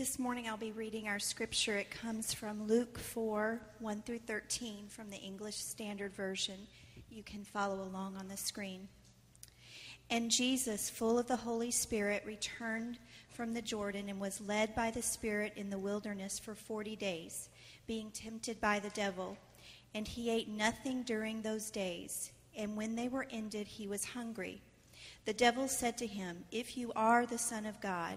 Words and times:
This 0.00 0.18
morning 0.18 0.48
I'll 0.48 0.56
be 0.56 0.72
reading 0.72 1.08
our 1.08 1.18
scripture. 1.18 1.76
It 1.76 1.90
comes 1.90 2.32
from 2.32 2.66
Luke 2.66 2.98
4 2.98 3.60
1 3.80 4.00
through 4.00 4.20
13 4.20 4.86
from 4.88 5.10
the 5.10 5.18
English 5.18 5.56
Standard 5.56 6.14
Version. 6.14 6.56
You 7.10 7.22
can 7.22 7.44
follow 7.44 7.82
along 7.82 8.16
on 8.16 8.26
the 8.26 8.36
screen. 8.38 8.88
And 10.08 10.30
Jesus, 10.30 10.88
full 10.88 11.18
of 11.18 11.26
the 11.28 11.36
Holy 11.36 11.70
Spirit, 11.70 12.22
returned 12.24 12.96
from 13.28 13.52
the 13.52 13.60
Jordan 13.60 14.08
and 14.08 14.18
was 14.18 14.40
led 14.40 14.74
by 14.74 14.90
the 14.90 15.02
Spirit 15.02 15.52
in 15.56 15.68
the 15.68 15.76
wilderness 15.76 16.38
for 16.38 16.54
40 16.54 16.96
days, 16.96 17.50
being 17.86 18.10
tempted 18.10 18.58
by 18.58 18.78
the 18.78 18.88
devil. 18.88 19.36
And 19.94 20.08
he 20.08 20.30
ate 20.30 20.48
nothing 20.48 21.02
during 21.02 21.42
those 21.42 21.70
days. 21.70 22.32
And 22.56 22.74
when 22.74 22.96
they 22.96 23.08
were 23.08 23.26
ended, 23.30 23.66
he 23.66 23.86
was 23.86 24.06
hungry. 24.06 24.62
The 25.26 25.34
devil 25.34 25.68
said 25.68 25.98
to 25.98 26.06
him, 26.06 26.44
If 26.50 26.78
you 26.78 26.90
are 26.96 27.26
the 27.26 27.36
Son 27.36 27.66
of 27.66 27.82
God, 27.82 28.16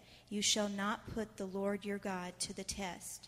you 0.31 0.41
shall 0.41 0.69
not 0.69 1.13
put 1.13 1.35
the 1.35 1.45
Lord 1.45 1.83
your 1.83 1.97
God 1.97 2.31
to 2.39 2.53
the 2.53 2.63
test. 2.63 3.27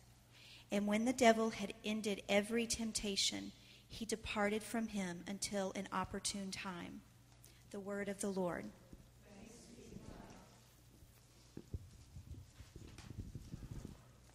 And 0.72 0.88
when 0.88 1.04
the 1.04 1.12
devil 1.12 1.50
had 1.50 1.73
ended 1.84 2.23
every 2.30 2.66
temptation, 2.66 3.52
he 3.90 4.06
departed 4.06 4.64
from 4.64 4.88
him 4.88 5.26
until 5.28 5.73
an 5.76 5.90
opportune 5.92 6.50
time. 6.50 7.02
The 7.72 7.80
word 7.82 8.08
of 8.08 8.22
the 8.22 8.30
Lord. 8.30 8.64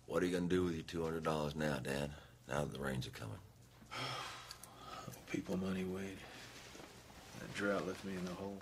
What 0.07 0.23
are 0.23 0.27
you 0.27 0.33
going 0.33 0.49
to 0.49 0.55
do 0.55 0.65
with 0.65 0.95
your 0.95 1.11
$200 1.11 1.57
now, 1.57 1.79
Dan, 1.83 2.11
now 2.49 2.65
that 2.65 2.73
the 2.73 2.79
rains 2.79 3.07
are 3.07 3.11
coming? 3.11 3.39
People 5.33 5.57
money, 5.57 5.85
Wade. 5.85 6.19
That 7.41 7.55
drought 7.55 7.87
left 7.87 8.05
me 8.05 8.13
in 8.13 8.25
the 8.27 8.33
hole. 8.33 8.59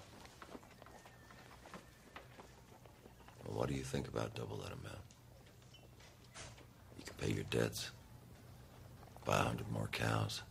Well, 3.47 3.58
what 3.58 3.69
do 3.69 3.75
you 3.75 3.83
think 3.83 4.08
about 4.08 4.34
double 4.34 4.56
that 4.58 4.72
amount? 4.72 4.98
You 6.98 7.05
can 7.05 7.14
pay 7.16 7.33
your 7.33 7.44
debts, 7.44 7.91
buy 9.25 9.39
a 9.39 9.42
hundred 9.42 9.70
more 9.70 9.89
cows, 9.92 10.42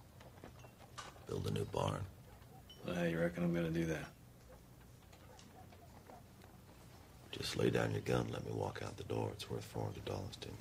build 1.27 1.47
a 1.47 1.51
new 1.51 1.65
barn. 1.65 2.01
Well, 2.87 3.07
you 3.07 3.19
reckon 3.19 3.43
I'm 3.43 3.53
gonna 3.53 3.69
do 3.69 3.85
that? 3.85 4.05
Just 7.31 7.57
lay 7.57 7.69
down 7.69 7.91
your 7.91 8.01
gun 8.01 8.21
and 8.21 8.31
let 8.31 8.45
me 8.45 8.53
walk 8.53 8.81
out 8.85 8.95
the 8.95 9.03
door. 9.03 9.29
It's 9.33 9.49
worth 9.49 9.67
$400 9.73 10.05
to 10.05 10.47
me. 10.47 10.53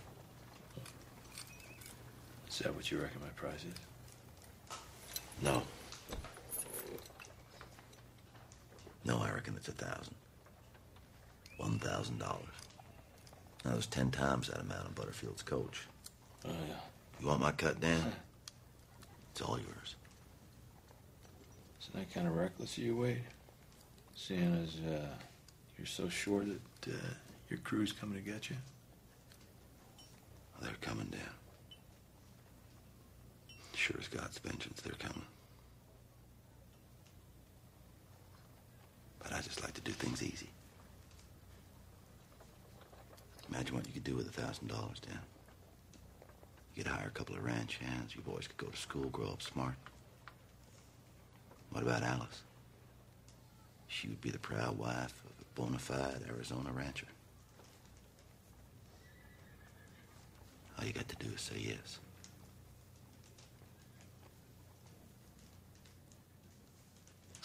Is 2.48 2.58
that 2.60 2.74
what 2.74 2.90
you 2.90 2.98
reckon 2.98 3.20
my 3.20 3.28
price 3.28 3.64
is? 3.64 4.76
No. 5.40 5.62
No, 9.04 9.18
I 9.18 9.30
reckon 9.30 9.54
it's 9.56 9.68
a 9.68 9.72
thousand. 9.72 10.14
$1,000. 11.60 12.36
That 13.64 13.76
was 13.76 13.86
10 13.86 14.10
times 14.10 14.48
that 14.48 14.60
amount 14.60 14.86
of 14.86 14.94
Butterfield's 14.94 15.42
coach. 15.42 15.86
Oh, 16.46 16.50
yeah. 16.50 16.74
You 17.20 17.28
want 17.28 17.40
my 17.40 17.52
cut, 17.52 17.80
Dan? 17.80 18.12
It's 19.32 19.40
all 19.40 19.58
yours. 19.58 19.96
Isn't 21.80 21.94
that 21.94 22.12
kind 22.12 22.26
of 22.26 22.36
reckless 22.36 22.76
of 22.76 22.84
you, 22.84 22.96
Wade? 22.96 23.22
Seeing 24.14 24.62
as 24.62 24.76
uh, 24.90 25.06
you're 25.78 25.86
so 25.86 26.08
sure 26.08 26.44
that 26.44 26.92
uh, 26.92 26.96
your 27.48 27.58
crew's 27.60 27.92
coming 27.92 28.22
to 28.22 28.30
get 28.30 28.50
you? 28.50 28.56
They're 30.60 30.72
coming 30.80 31.06
down. 31.06 31.20
Sure 33.74 33.96
as 34.00 34.08
God's 34.08 34.38
vengeance, 34.38 34.80
they're 34.80 34.94
coming. 34.94 35.26
But 39.18 39.32
I 39.32 39.40
just 39.40 39.62
like 39.62 39.74
to 39.74 39.80
do 39.80 39.92
things 39.92 40.22
easy. 40.22 40.48
Imagine 43.54 43.76
what 43.76 43.86
you 43.86 43.92
could 43.92 44.04
do 44.04 44.16
with 44.16 44.26
a 44.26 44.32
thousand 44.32 44.66
dollars, 44.66 44.98
Dan. 44.98 45.20
You 46.74 46.82
could 46.82 46.92
hire 46.92 47.06
a 47.06 47.10
couple 47.10 47.36
of 47.36 47.44
ranch 47.44 47.78
hands. 47.78 48.16
You 48.16 48.20
boys 48.22 48.48
could 48.48 48.56
go 48.56 48.66
to 48.66 48.76
school, 48.76 49.04
grow 49.10 49.28
up 49.28 49.42
smart. 49.42 49.76
What 51.70 51.84
about 51.84 52.02
Alice? 52.02 52.42
She 53.86 54.08
would 54.08 54.20
be 54.20 54.30
the 54.30 54.40
proud 54.40 54.76
wife 54.76 55.22
of 55.24 55.30
a 55.40 55.44
bona 55.54 55.78
fide 55.78 56.22
Arizona 56.28 56.72
rancher. 56.72 57.06
All 60.76 60.84
you 60.84 60.92
got 60.92 61.08
to 61.08 61.16
do 61.16 61.32
is 61.32 61.40
say 61.40 61.54
yes. 61.58 62.00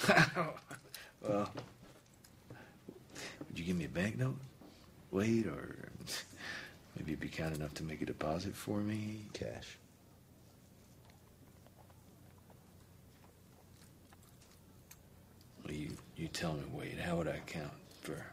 well, 1.21 1.51
would 3.47 3.59
you 3.59 3.63
give 3.63 3.77
me 3.77 3.85
a 3.85 3.89
banknote, 3.89 4.37
Wade, 5.11 5.47
or 5.47 5.89
maybe 6.95 7.11
you'd 7.11 7.19
be 7.19 7.29
kind 7.29 7.55
enough 7.55 7.73
to 7.75 7.83
make 7.83 8.01
a 8.01 8.05
deposit 8.05 8.55
for 8.55 8.79
me? 8.79 9.25
Cash. 9.33 9.77
Well, 15.63 15.73
you, 15.73 15.89
you 16.15 16.27
tell 16.27 16.53
me, 16.53 16.63
Wade, 16.71 16.99
how 16.99 17.17
would 17.17 17.27
I 17.27 17.39
count 17.45 17.71
for 18.01 18.23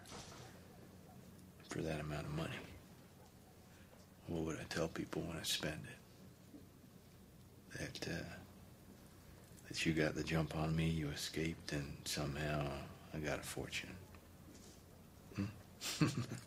for 1.69 1.79
that 1.83 2.01
amount 2.01 2.27
of 2.27 2.35
money? 2.35 2.57
What 4.29 4.43
would 4.43 4.59
I 4.59 4.65
tell 4.69 4.89
people 4.89 5.23
when 5.23 5.37
I 5.37 5.43
spend 5.43 5.81
it? 5.85 7.79
That 7.79 8.09
uh, 8.13 8.35
that 9.69 9.85
you 9.85 9.93
got 9.93 10.15
the 10.15 10.23
jump 10.23 10.57
on 10.57 10.75
me, 10.75 10.89
you 10.89 11.09
escaped, 11.09 11.73
and 11.73 11.97
somehow 12.05 12.67
I 13.15 13.19
got 13.19 13.39
a 13.39 13.43
fortune. 13.43 13.91
Hmm? 15.37 15.45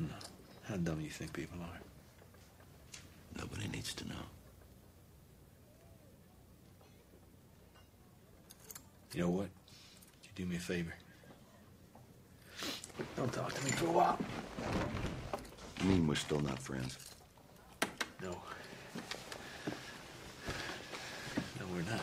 no. 0.00 0.14
How 0.64 0.76
dumb 0.76 0.98
do 0.98 1.04
you 1.04 1.10
think 1.10 1.32
people 1.32 1.58
are? 1.60 1.80
Nobody 3.38 3.68
needs 3.68 3.94
to 3.94 4.08
know. 4.08 4.14
You 9.12 9.22
know 9.22 9.30
what? 9.30 9.48
You 10.24 10.30
do 10.34 10.46
me 10.46 10.56
a 10.56 10.60
favor? 10.60 10.94
Don't 13.16 13.32
talk 13.32 13.52
to 13.52 13.64
me 13.64 13.70
for 13.72 13.86
a 13.86 13.92
while. 13.92 14.18
You 15.82 15.88
mean 15.88 16.06
we're 16.06 16.14
still 16.14 16.40
not 16.40 16.58
friends? 16.58 16.98
No. 18.22 18.36
No, 21.58 21.66
we're 21.72 21.90
not. 21.90 22.00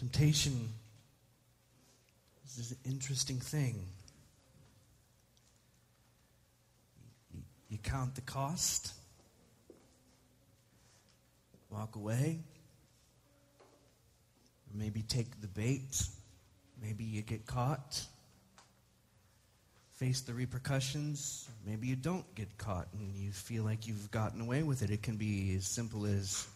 Temptation 0.00 0.72
is 2.58 2.70
an 2.70 2.78
interesting 2.90 3.38
thing. 3.38 3.84
You, 7.68 7.76
count 7.82 8.14
the 8.14 8.22
cost, 8.22 8.94
walk 11.68 11.96
away, 11.96 12.38
maybe 14.74 15.02
take 15.02 15.38
the 15.42 15.48
bait. 15.48 16.02
Maybe 16.82 17.04
you 17.04 17.20
get 17.20 17.44
caught. 17.44 18.02
Face 19.96 20.22
the 20.22 20.32
repercussions. 20.32 21.46
Maybe 21.66 21.88
you 21.88 21.96
don't 21.96 22.24
get 22.34 22.56
caught 22.56 22.88
and 22.94 23.14
you 23.14 23.32
feel 23.32 23.64
like 23.64 23.86
you've 23.86 24.10
gotten 24.10 24.40
away 24.40 24.62
with 24.62 24.80
it. 24.80 24.88
It 24.88 25.02
can 25.02 25.16
be 25.16 25.54
as 25.56 25.66
simple 25.66 26.06
as 26.06 26.48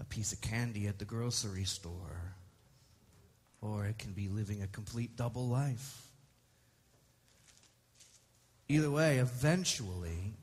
a 0.00 0.04
piece 0.04 0.32
of 0.32 0.40
candy 0.40 0.86
at 0.86 0.98
the 0.98 1.04
grocery 1.04 1.64
store, 1.64 2.34
or 3.60 3.86
it 3.86 3.98
can 3.98 4.12
be 4.12 4.28
living 4.28 4.62
a 4.62 4.66
complete 4.66 5.16
double 5.16 5.48
life. 5.48 6.02
Either 8.68 8.90
way, 8.90 9.18
eventually, 9.18 10.34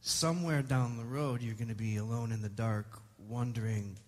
somewhere 0.00 0.62
down 0.62 0.96
the 0.96 1.04
road, 1.04 1.42
you're 1.42 1.54
going 1.54 1.68
to 1.68 1.74
be 1.74 1.96
alone 1.96 2.32
in 2.32 2.40
the 2.40 2.48
dark, 2.48 3.00
wondering 3.18 3.98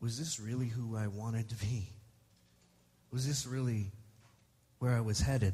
was 0.00 0.18
this 0.18 0.40
really 0.40 0.66
who 0.66 0.96
I 0.96 1.08
wanted 1.08 1.50
to 1.50 1.56
be? 1.56 1.90
Was 3.12 3.26
this 3.26 3.46
really 3.46 3.92
where 4.78 4.92
I 4.92 5.00
was 5.00 5.20
headed? 5.20 5.52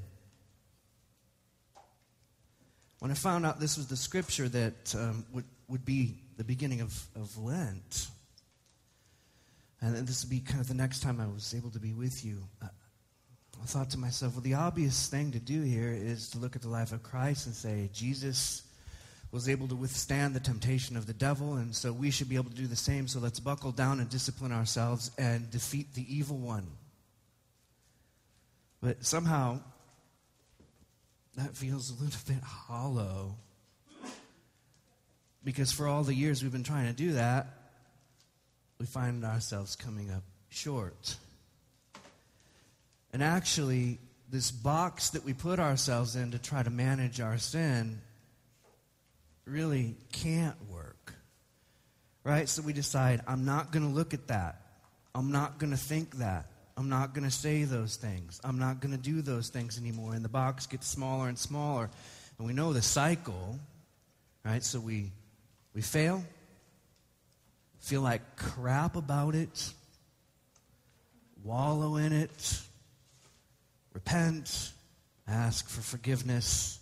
When 3.00 3.10
I 3.10 3.14
found 3.14 3.44
out 3.44 3.58
this 3.58 3.76
was 3.76 3.88
the 3.88 3.96
scripture 3.96 4.48
that 4.48 4.94
um, 4.94 5.26
would, 5.32 5.44
would 5.68 5.84
be 5.84 6.14
the 6.36 6.44
beginning 6.44 6.80
of, 6.80 7.02
of 7.16 7.36
Lent, 7.36 8.06
and 9.80 10.06
this 10.06 10.24
would 10.24 10.30
be 10.30 10.40
kind 10.40 10.60
of 10.60 10.68
the 10.68 10.74
next 10.74 11.00
time 11.00 11.20
I 11.20 11.26
was 11.26 11.54
able 11.54 11.70
to 11.70 11.78
be 11.78 11.92
with 11.92 12.24
you, 12.24 12.42
uh, 12.62 12.68
I 13.62 13.66
thought 13.66 13.90
to 13.90 13.98
myself, 13.98 14.34
well, 14.34 14.42
the 14.42 14.54
obvious 14.54 15.08
thing 15.08 15.32
to 15.32 15.38
do 15.38 15.62
here 15.62 15.90
is 15.90 16.30
to 16.30 16.38
look 16.38 16.56
at 16.56 16.62
the 16.62 16.68
life 16.68 16.92
of 16.92 17.02
Christ 17.02 17.46
and 17.46 17.54
say, 17.54 17.90
Jesus 17.92 18.62
was 19.32 19.48
able 19.48 19.68
to 19.68 19.74
withstand 19.74 20.34
the 20.34 20.40
temptation 20.40 20.96
of 20.96 21.06
the 21.06 21.12
devil, 21.12 21.54
and 21.54 21.74
so 21.74 21.92
we 21.92 22.10
should 22.10 22.28
be 22.28 22.36
able 22.36 22.50
to 22.50 22.56
do 22.56 22.66
the 22.66 22.76
same. 22.76 23.08
So 23.08 23.18
let's 23.18 23.40
buckle 23.40 23.72
down 23.72 24.00
and 24.00 24.08
discipline 24.08 24.52
ourselves 24.52 25.10
and 25.18 25.50
defeat 25.50 25.94
the 25.94 26.06
evil 26.14 26.38
one. 26.38 26.66
But 28.80 29.04
somehow, 29.04 29.60
that 31.36 31.56
feels 31.56 31.90
a 31.90 32.02
little 32.02 32.20
bit 32.26 32.42
hollow. 32.42 33.36
Because 35.44 35.70
for 35.70 35.86
all 35.86 36.02
the 36.02 36.14
years 36.14 36.42
we've 36.42 36.52
been 36.52 36.64
trying 36.64 36.86
to 36.86 36.92
do 36.92 37.12
that, 37.12 37.46
we 38.78 38.86
find 38.86 39.24
ourselves 39.24 39.76
coming 39.76 40.10
up 40.10 40.22
short. 40.48 41.16
And 43.12 43.22
actually, 43.22 43.98
this 44.30 44.50
box 44.50 45.10
that 45.10 45.24
we 45.24 45.32
put 45.32 45.58
ourselves 45.58 46.16
in 46.16 46.32
to 46.32 46.38
try 46.38 46.62
to 46.62 46.70
manage 46.70 47.20
our 47.20 47.38
sin 47.38 48.00
really 49.46 49.94
can't 50.12 50.56
work. 50.70 51.14
Right? 52.24 52.48
So 52.48 52.62
we 52.62 52.72
decide, 52.72 53.22
I'm 53.26 53.44
not 53.44 53.70
going 53.70 53.88
to 53.88 53.94
look 53.94 54.12
at 54.12 54.26
that. 54.28 54.60
I'm 55.14 55.30
not 55.30 55.58
going 55.58 55.70
to 55.70 55.76
think 55.76 56.16
that. 56.16 56.46
I'm 56.76 56.90
not 56.90 57.14
going 57.14 57.24
to 57.24 57.30
say 57.30 57.64
those 57.64 57.96
things. 57.96 58.38
I'm 58.44 58.58
not 58.58 58.80
going 58.80 58.92
to 58.92 59.00
do 59.00 59.22
those 59.22 59.48
things 59.48 59.78
anymore. 59.78 60.12
And 60.12 60.24
the 60.24 60.28
box 60.28 60.66
gets 60.66 60.86
smaller 60.86 61.28
and 61.28 61.38
smaller. 61.38 61.88
And 62.36 62.46
we 62.46 62.52
know 62.52 62.72
the 62.74 62.82
cycle, 62.82 63.58
right? 64.44 64.62
So 64.62 64.78
we, 64.78 65.12
we 65.72 65.80
fail, 65.80 66.22
feel 67.86 68.00
like 68.00 68.34
crap 68.34 68.96
about 68.96 69.36
it, 69.36 69.72
wallow 71.44 71.94
in 71.94 72.12
it, 72.12 72.60
repent, 73.94 74.72
ask 75.28 75.68
for 75.68 75.82
forgiveness, 75.82 76.80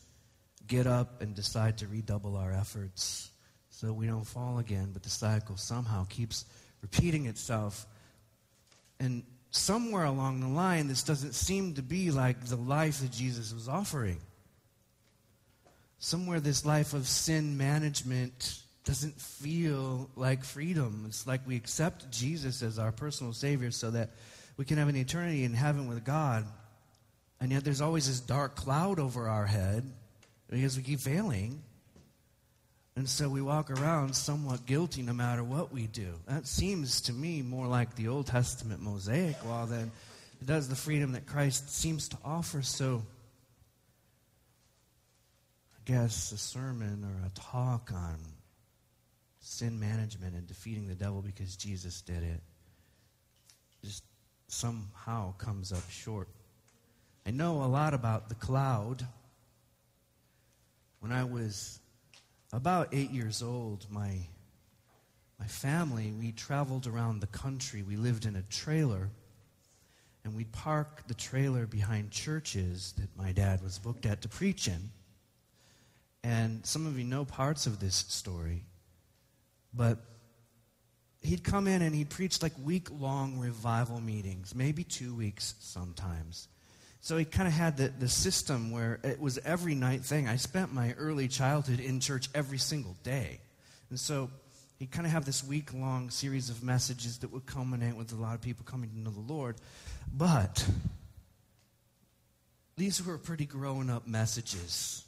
get 0.67 0.87
up 0.87 1.21
and 1.21 1.35
decide 1.35 1.77
to 1.77 1.87
redouble 1.87 2.39
our 2.39 2.55
efforts 2.55 3.31
so 3.69 3.93
we 3.93 4.07
don't 4.07 4.25
fall 4.25 4.59
again, 4.59 4.93
but 4.95 5.03
the 5.03 5.11
cycle 5.11 5.59
somehow 5.59 6.07
keeps 6.07 6.47
repeating 6.81 7.27
itself. 7.27 7.85
And 8.99 9.25
somewhere 9.51 10.05
along 10.05 10.41
the 10.41 10.49
line, 10.49 10.89
this 10.89 11.03
doesn't 11.03 11.35
seem 11.35 11.75
to 11.75 11.83
be 11.83 12.13
like 12.13 12.47
the 12.47 12.57
life 12.57 13.01
that 13.01 13.11
Jesus 13.11 13.53
was 13.53 13.69
offering. 13.69 14.21
Somewhere, 15.99 16.41
this 16.41 16.65
life 16.65 16.95
of 16.95 17.07
sin 17.07 17.59
management 17.59 18.64
doesn't 18.85 19.21
feel 19.21 20.11
like 20.15 20.45
freedom. 20.45 21.05
It's 21.09 21.27
like 21.27 21.47
we 21.47 21.57
accept 21.57 22.11
Jesus 22.11 22.63
as 22.63 22.79
our 22.79 22.93
personal 22.93 23.33
Savior 23.33 23.71
so 23.71 23.91
that 23.91 24.11
we 24.57 24.65
can 24.65 24.79
have 24.79 24.89
an 24.89 24.97
eternity 24.97 25.45
in 25.45 25.55
heaven 25.55 25.89
with 25.89 26.05
God. 26.05 26.45
And 27.41 27.51
yet, 27.51 27.65
there's 27.65 27.81
always 27.81 28.07
this 28.07 28.21
dark 28.21 28.55
cloud 28.57 28.99
over 28.99 29.29
our 29.29 29.47
head 29.47 29.85
because 30.49 30.77
we 30.77 30.83
keep 30.83 31.01
failing. 31.01 31.63
And 32.97 33.09
so 33.09 33.29
we 33.29 33.43
walk 33.43 33.71
around 33.71 34.15
somewhat 34.15 34.67
guilty 34.67 35.03
no 35.03 35.13
matter 35.13 35.43
what 35.43 35.73
we 35.73 35.89
do. 35.89 36.15
That 36.29 36.47
seems 36.47 37.01
to 37.03 37.13
me 37.13 37.43
more 37.43 37.67
like 37.67 37.97
the 37.97 38.09
Old 38.09 38.29
Testament 38.29 38.81
Mosaic 38.81 39.45
law 39.45 39.67
than 39.67 39.91
it 40.41 40.47
does 40.47 40.69
the 40.69 40.77
freedom 40.77 41.13
that 41.13 41.27
Christ 41.27 41.75
seems 41.75 42.09
to 42.11 42.19
offer. 42.25 42.63
So 42.63 43.03
I 45.75 45.91
guess 45.91 46.31
a 46.31 46.39
sermon 46.39 47.05
or 47.05 47.27
a 47.27 47.31
talk 47.31 47.91
on 47.93 48.19
sin 49.45 49.79
management 49.79 50.35
and 50.35 50.47
defeating 50.47 50.87
the 50.87 50.95
devil 50.95 51.23
because 51.23 51.57
Jesus 51.57 52.01
did 52.01 52.23
it 52.23 52.41
just 53.85 54.05
somehow 54.49 55.33
comes 55.37 55.73
up 55.73 55.89
short. 55.91 56.29
I 57.27 57.31
know 57.31 57.63
a 57.63 57.67
lot 57.67 57.95
about 57.95 58.29
the 58.29 58.35
cloud 58.35 59.07
when 61.01 61.13
I 61.13 61.25
was 61.25 61.81
about 62.51 62.89
eight 62.93 63.11
years 63.11 63.43
old, 63.43 63.87
my, 63.91 64.21
my 65.39 65.47
family, 65.47 66.15
we 66.19 66.33
traveled 66.33 66.87
around 66.87 67.21
the 67.21 67.27
country. 67.27 67.83
We 67.83 67.97
lived 67.97 68.25
in 68.25 68.37
a 68.37 68.43
trailer, 68.43 69.11
and 70.25 70.35
we'd 70.35 70.51
park 70.53 71.03
the 71.07 71.13
trailer 71.13 71.67
behind 71.67 72.11
churches 72.11 72.95
that 72.97 73.15
my 73.19 73.33
dad 73.33 73.63
was 73.63 73.79
booked 73.79 74.07
at 74.07 74.23
to 74.23 74.31
preach 74.31 74.67
in. 74.67 74.91
And 76.23 76.65
some 76.65 76.87
of 76.87 76.99
you 76.99 77.05
know 77.05 77.27
parts 77.27 77.67
of 77.67 77.81
this 77.81 77.97
story, 78.09 78.63
but 79.75 79.99
he'd 81.21 81.43
come 81.43 81.67
in 81.67 81.83
and 81.83 81.95
he'd 81.95 82.11
preach 82.11 82.43
like 82.43 82.53
week 82.63 82.89
long 82.91 83.39
revival 83.39 84.01
meetings, 84.01 84.55
maybe 84.55 84.85
two 84.85 85.15
weeks 85.15 85.55
sometimes. 85.61 86.49
So 87.01 87.17
he 87.19 87.25
kind 87.25 87.47
of 87.47 87.55
had 87.55 87.77
the, 87.77 87.89
the 87.99 88.09
system 88.09 88.71
where 88.71 89.01
it 89.03 89.21
was 89.21 89.39
every 89.39 89.75
night 89.75 90.03
thing. 90.03 90.29
I 90.29 90.37
spent 90.37 90.73
my 90.73 90.95
early 90.95 91.29
childhood 91.29 91.81
in 91.81 92.01
church 92.01 92.29
every 92.35 92.59
single 92.59 92.97
day. 93.03 93.41
And 93.91 94.01
so 94.01 94.31
he 94.79 94.87
kind 94.87 95.07
of 95.07 95.13
have 95.13 95.25
this 95.25 95.45
week 95.45 95.75
long 95.75 96.11
series 96.11 96.51
of 96.51 96.63
messages 96.63 97.19
that 97.19 97.33
would 97.33 97.47
culminate 97.47 97.97
with 97.97 98.13
a 98.13 98.17
lot 98.17 98.35
of 98.35 98.41
people 98.41 98.65
coming 98.65 98.91
to 98.91 98.99
know 98.99 99.11
the 99.11 99.21
Lord. 99.21 99.57
But 100.13 100.67
these 102.77 103.05
were 103.05 103.19
pretty 103.19 103.47
grown 103.47 103.91
up 103.91 104.07
messages 104.07 105.05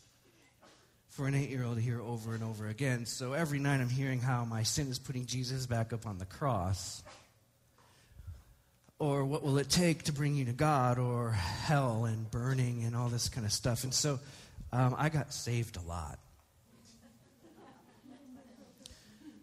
for 1.17 1.27
an 1.27 1.35
eight 1.35 1.49
year 1.49 1.65
old 1.65 1.77
to 1.77 1.83
hear 1.83 1.99
over 1.99 2.35
and 2.35 2.45
over 2.45 2.69
again. 2.69 3.07
So 3.07 3.33
every 3.33 3.59
night 3.59 3.81
I'm 3.81 3.89
hearing 3.89 4.21
how 4.21 4.45
my 4.45 4.65
sin 4.65 4.89
is 4.89 4.99
putting 4.99 5.25
Jesus 5.25 5.65
back 5.65 5.95
up 5.95 6.07
on 6.07 6.19
the 6.19 6.27
cross 6.27 7.03
or 8.99 9.25
what 9.25 9.43
will 9.43 9.57
it 9.57 9.71
take 9.71 10.03
to 10.05 10.13
bring 10.13 10.35
you 10.35 10.45
to 10.47 10.53
God, 10.53 10.99
or 10.99 11.33
hell 11.33 12.07
and 12.07 12.31
burning 12.31 12.85
and 12.85 12.97
all 12.97 13.09
this 13.09 13.29
kind 13.29 13.47
of 13.47 13.53
stuff. 13.53 13.85
And 13.85 13.93
so 13.93 14.19
um, 14.73 14.95
I 14.97 15.11
got 15.11 15.35
saved 15.35 15.77
a 15.77 15.89
lot. 15.89 16.19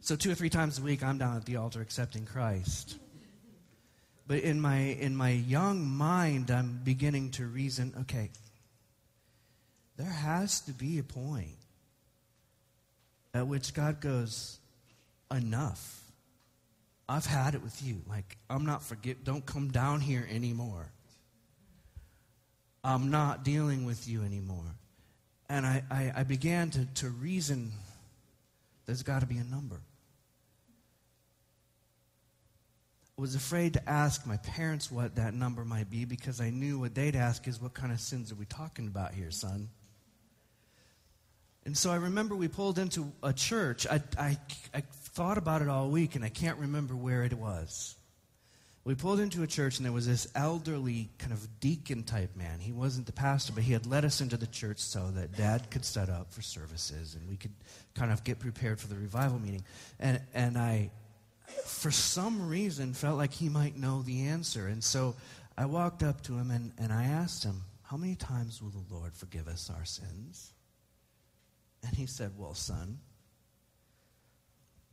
So 0.01 0.15
two 0.15 0.31
or 0.31 0.35
three 0.35 0.49
times 0.49 0.79
a 0.79 0.81
week, 0.81 1.03
I'm 1.03 1.17
down 1.17 1.37
at 1.37 1.45
the 1.45 1.57
altar 1.57 1.81
accepting 1.81 2.25
Christ. 2.25 2.97
But 4.27 4.39
in 4.39 4.59
my 4.59 4.77
in 4.77 5.15
my 5.15 5.31
young 5.31 5.85
mind, 5.85 6.49
I'm 6.51 6.81
beginning 6.83 7.31
to 7.31 7.45
reason. 7.45 7.93
Okay, 8.01 8.31
there 9.97 10.09
has 10.09 10.61
to 10.61 10.71
be 10.71 10.99
a 10.99 11.03
point 11.03 11.57
at 13.33 13.47
which 13.47 13.73
God 13.73 13.99
goes, 13.99 14.59
enough. 15.31 16.01
I've 17.09 17.25
had 17.25 17.55
it 17.55 17.63
with 17.63 17.83
you. 17.83 18.01
Like, 18.07 18.37
I'm 18.49 18.65
not 18.65 18.83
forgive. 18.83 19.23
Don't 19.23 19.45
come 19.45 19.71
down 19.71 19.99
here 19.99 20.27
anymore. 20.31 20.91
I'm 22.83 23.09
not 23.11 23.43
dealing 23.43 23.85
with 23.85 24.07
you 24.07 24.23
anymore. 24.23 24.75
And 25.49 25.65
I, 25.65 25.83
I, 25.89 26.11
I 26.17 26.23
began 26.23 26.69
to, 26.71 26.85
to 26.95 27.09
reason 27.09 27.71
there's 28.85 29.03
got 29.03 29.21
to 29.21 29.25
be 29.25 29.37
a 29.37 29.43
number. 29.43 29.79
I 33.17 33.21
was 33.21 33.35
afraid 33.35 33.73
to 33.73 33.89
ask 33.89 34.25
my 34.25 34.37
parents 34.37 34.91
what 34.91 35.15
that 35.15 35.33
number 35.33 35.63
might 35.63 35.89
be 35.89 36.03
because 36.03 36.41
I 36.41 36.49
knew 36.49 36.79
what 36.79 36.95
they'd 36.95 37.15
ask 37.15 37.47
is, 37.47 37.61
What 37.61 37.73
kind 37.73 37.91
of 37.91 37.99
sins 37.99 38.31
are 38.31 38.35
we 38.35 38.45
talking 38.45 38.87
about 38.87 39.13
here, 39.13 39.31
son? 39.31 39.69
And 41.65 41.77
so 41.77 41.91
I 41.91 41.95
remember 41.95 42.35
we 42.35 42.47
pulled 42.47 42.77
into 42.77 43.11
a 43.21 43.31
church. 43.31 43.87
I, 43.87 44.01
I, 44.17 44.37
I 44.73 44.81
thought 44.81 45.37
about 45.37 45.61
it 45.61 45.69
all 45.69 45.89
week 45.89 46.15
and 46.15 46.23
I 46.23 46.29
can't 46.29 46.57
remember 46.59 46.95
where 46.95 47.23
it 47.23 47.33
was. 47.33 47.95
We 48.85 48.95
pulled 48.95 49.21
into 49.21 49.43
a 49.43 49.47
church 49.47 49.77
and 49.77 49.85
there 49.85 49.93
was 49.93 50.05
this 50.05 50.27
elderly 50.35 51.09
kind 51.17 51.31
of 51.31 51.59
deacon 51.61 52.03
type 52.03 52.35
man. 52.35 52.59
He 52.59 52.73
wasn't 52.73 53.05
the 53.05 53.13
pastor, 53.13 53.53
but 53.53 53.63
he 53.63 53.71
had 53.71 53.85
led 53.85 54.03
us 54.03 54.19
into 54.19 54.35
the 54.35 54.47
church 54.47 54.79
so 54.79 55.09
that 55.11 55.37
dad 55.37 55.71
could 55.71 55.85
set 55.85 56.09
up 56.09 56.33
for 56.33 56.41
services 56.41 57.15
and 57.15 57.29
we 57.29 57.37
could 57.37 57.53
kind 57.95 58.11
of 58.11 58.25
get 58.25 58.39
prepared 58.39 58.81
for 58.81 58.87
the 58.87 58.95
revival 58.95 59.39
meeting. 59.39 59.63
And, 60.01 60.19
and 60.33 60.57
I, 60.57 60.91
for 61.65 61.91
some 61.91 62.49
reason, 62.49 62.93
felt 62.93 63.17
like 63.17 63.31
he 63.31 63.47
might 63.47 63.77
know 63.77 64.01
the 64.01 64.23
answer. 64.23 64.67
And 64.67 64.83
so 64.83 65.15
I 65.57 65.65
walked 65.65 66.03
up 66.03 66.21
to 66.23 66.33
him 66.33 66.51
and, 66.51 66.73
and 66.77 66.91
I 66.91 67.05
asked 67.05 67.45
him, 67.45 67.61
How 67.83 67.95
many 67.95 68.15
times 68.15 68.61
will 68.61 68.71
the 68.71 68.93
Lord 68.93 69.13
forgive 69.15 69.47
us 69.47 69.71
our 69.73 69.85
sins? 69.85 70.52
And 71.85 71.95
he 71.95 72.05
said, 72.05 72.31
Well, 72.37 72.53
son, 72.53 72.99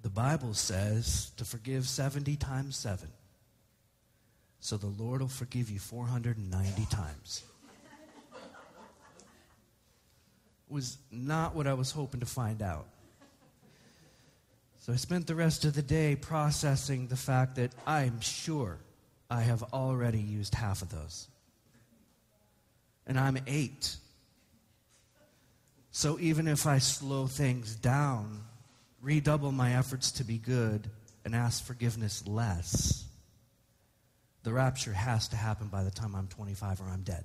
the 0.03 0.11
Bible 0.11 0.55
says 0.55 1.31
to 1.37 1.45
forgive 1.45 1.87
70 1.89 2.37
times 2.37 2.77
7. 2.77 3.09
So 4.61 4.77
the 4.77 4.87
Lord 4.87 5.21
will 5.21 5.29
forgive 5.29 5.71
you 5.71 5.79
490 5.79 6.87
times. 6.87 7.45
was 10.69 10.99
not 11.11 11.55
what 11.55 11.67
I 11.67 11.75
was 11.75 11.91
hoping 11.91 12.21
to 12.21 12.27
find 12.27 12.63
out. 12.63 12.87
So 14.79 14.93
I 14.93 14.97
spent 14.97 15.27
the 15.27 15.35
rest 15.35 15.65
of 15.65 15.75
the 15.75 15.83
day 15.83 16.17
processing 16.17 17.09
the 17.09 17.17
fact 17.17 17.57
that 17.57 17.73
I'm 17.87 18.21
sure 18.21 18.79
I 19.29 19.43
have 19.43 19.63
already 19.75 20.21
used 20.21 20.55
half 20.55 20.81
of 20.81 20.89
those. 20.89 21.29
And 23.07 23.19
I'm 23.19 23.39
eight. 23.47 23.97
So 25.93 26.19
even 26.21 26.47
if 26.47 26.67
I 26.67 26.79
slow 26.79 27.27
things 27.27 27.75
down, 27.75 28.43
redouble 29.03 29.53
my 29.53 29.75
efforts 29.75 30.13
to 30.13 30.25
be 30.25 30.39
good, 30.39 30.89
and 31.25 31.35
ask 31.35 31.65
forgiveness 31.65 32.27
less, 32.27 33.05
the 34.43 34.53
rapture 34.53 34.93
has 34.93 35.29
to 35.29 35.37
happen 35.37 35.69
by 35.69 35.85
the 35.85 35.91
time 35.91 36.15
I'm 36.15 36.29
25 36.29 36.81
or 36.81 36.85
I'm 36.85 37.03
dead. 37.03 37.25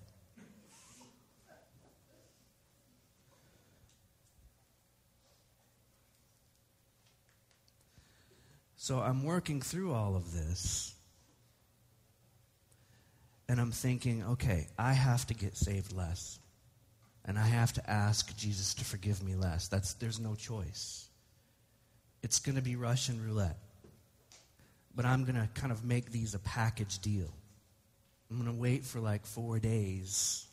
So 8.75 8.99
I'm 8.99 9.23
working 9.23 9.61
through 9.61 9.93
all 9.93 10.15
of 10.15 10.33
this. 10.33 10.93
And 13.47 13.59
I'm 13.59 13.71
thinking, 13.71 14.23
okay, 14.23 14.67
I 14.77 14.93
have 14.93 15.25
to 15.27 15.33
get 15.33 15.55
saved 15.55 15.91
less. 15.91 16.39
And 17.25 17.39
I 17.39 17.45
have 17.45 17.73
to 17.73 17.89
ask 17.89 18.35
Jesus 18.37 18.75
to 18.75 18.85
forgive 18.85 19.23
me 19.23 19.35
less. 19.35 19.67
That's, 19.67 19.93
there's 19.93 20.19
no 20.19 20.35
choice. 20.35 21.07
It's 22.21 22.39
going 22.39 22.55
to 22.55 22.61
be 22.61 22.75
Russian 22.75 23.23
roulette. 23.23 23.57
But 24.95 25.05
I'm 25.05 25.25
going 25.25 25.35
to 25.35 25.49
kind 25.53 25.71
of 25.71 25.83
make 25.83 26.11
these 26.11 26.35
a 26.35 26.39
package 26.39 26.99
deal. 26.99 27.33
I'm 28.29 28.37
going 28.37 28.51
to 28.51 28.59
wait 28.59 28.83
for 28.83 28.99
like 28.99 29.25
four 29.25 29.59
days, 29.59 30.47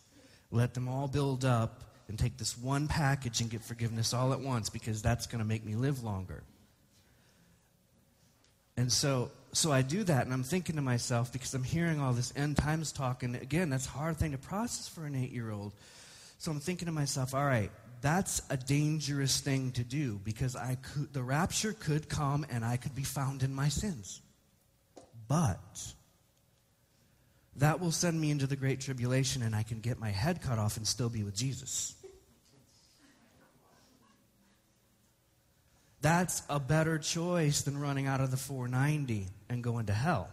let 0.50 0.74
them 0.74 0.88
all 0.88 1.08
build 1.08 1.44
up, 1.44 1.82
and 2.08 2.18
take 2.18 2.36
this 2.36 2.58
one 2.58 2.88
package 2.88 3.40
and 3.40 3.50
get 3.50 3.62
forgiveness 3.62 4.12
all 4.12 4.32
at 4.32 4.40
once 4.40 4.68
because 4.68 5.00
that's 5.00 5.26
going 5.26 5.38
to 5.38 5.44
make 5.44 5.64
me 5.64 5.74
live 5.74 6.02
longer. 6.02 6.42
And 8.76 8.90
so, 8.90 9.30
so 9.52 9.70
I 9.70 9.82
do 9.82 10.02
that, 10.04 10.24
and 10.24 10.32
I'm 10.32 10.42
thinking 10.42 10.76
to 10.76 10.82
myself, 10.82 11.32
because 11.32 11.54
I'm 11.54 11.62
hearing 11.62 12.00
all 12.00 12.12
this 12.12 12.32
end 12.36 12.56
times 12.56 12.92
talk, 12.92 13.22
and 13.22 13.36
again, 13.36 13.70
that's 13.70 13.86
a 13.86 13.90
hard 13.90 14.16
thing 14.16 14.32
to 14.32 14.38
process 14.38 14.88
for 14.88 15.04
an 15.04 15.14
eight 15.14 15.30
year 15.30 15.50
old. 15.50 15.72
So 16.42 16.50
I'm 16.50 16.58
thinking 16.58 16.86
to 16.86 16.92
myself, 16.92 17.36
all 17.36 17.44
right, 17.44 17.70
that's 18.00 18.42
a 18.50 18.56
dangerous 18.56 19.38
thing 19.38 19.70
to 19.72 19.84
do 19.84 20.20
because 20.24 20.56
I 20.56 20.74
could, 20.74 21.12
the 21.12 21.22
rapture 21.22 21.72
could 21.72 22.08
come 22.08 22.44
and 22.50 22.64
I 22.64 22.78
could 22.78 22.96
be 22.96 23.04
found 23.04 23.44
in 23.44 23.54
my 23.54 23.68
sins. 23.68 24.20
But 25.28 25.60
that 27.54 27.78
will 27.78 27.92
send 27.92 28.20
me 28.20 28.32
into 28.32 28.48
the 28.48 28.56
great 28.56 28.80
tribulation 28.80 29.42
and 29.42 29.54
I 29.54 29.62
can 29.62 29.78
get 29.78 30.00
my 30.00 30.10
head 30.10 30.42
cut 30.42 30.58
off 30.58 30.76
and 30.76 30.84
still 30.84 31.08
be 31.08 31.22
with 31.22 31.36
Jesus. 31.36 31.94
That's 36.00 36.42
a 36.50 36.58
better 36.58 36.98
choice 36.98 37.62
than 37.62 37.78
running 37.78 38.08
out 38.08 38.20
of 38.20 38.32
the 38.32 38.36
490 38.36 39.28
and 39.48 39.62
going 39.62 39.86
to 39.86 39.92
hell. 39.92 40.28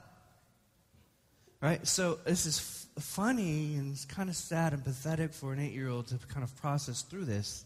Right? 1.61 1.85
So 1.85 2.17
this 2.25 2.47
is 2.47 2.87
funny 2.99 3.75
and 3.75 3.91
it's 3.91 4.05
kind 4.05 4.29
of 4.29 4.35
sad 4.35 4.73
and 4.73 4.83
pathetic 4.83 5.33
for 5.33 5.53
an 5.53 5.59
eight 5.59 5.73
year 5.73 5.89
old 5.89 6.07
to 6.07 6.17
kind 6.27 6.43
of 6.43 6.55
process 6.57 7.01
through 7.01 7.25
this. 7.25 7.65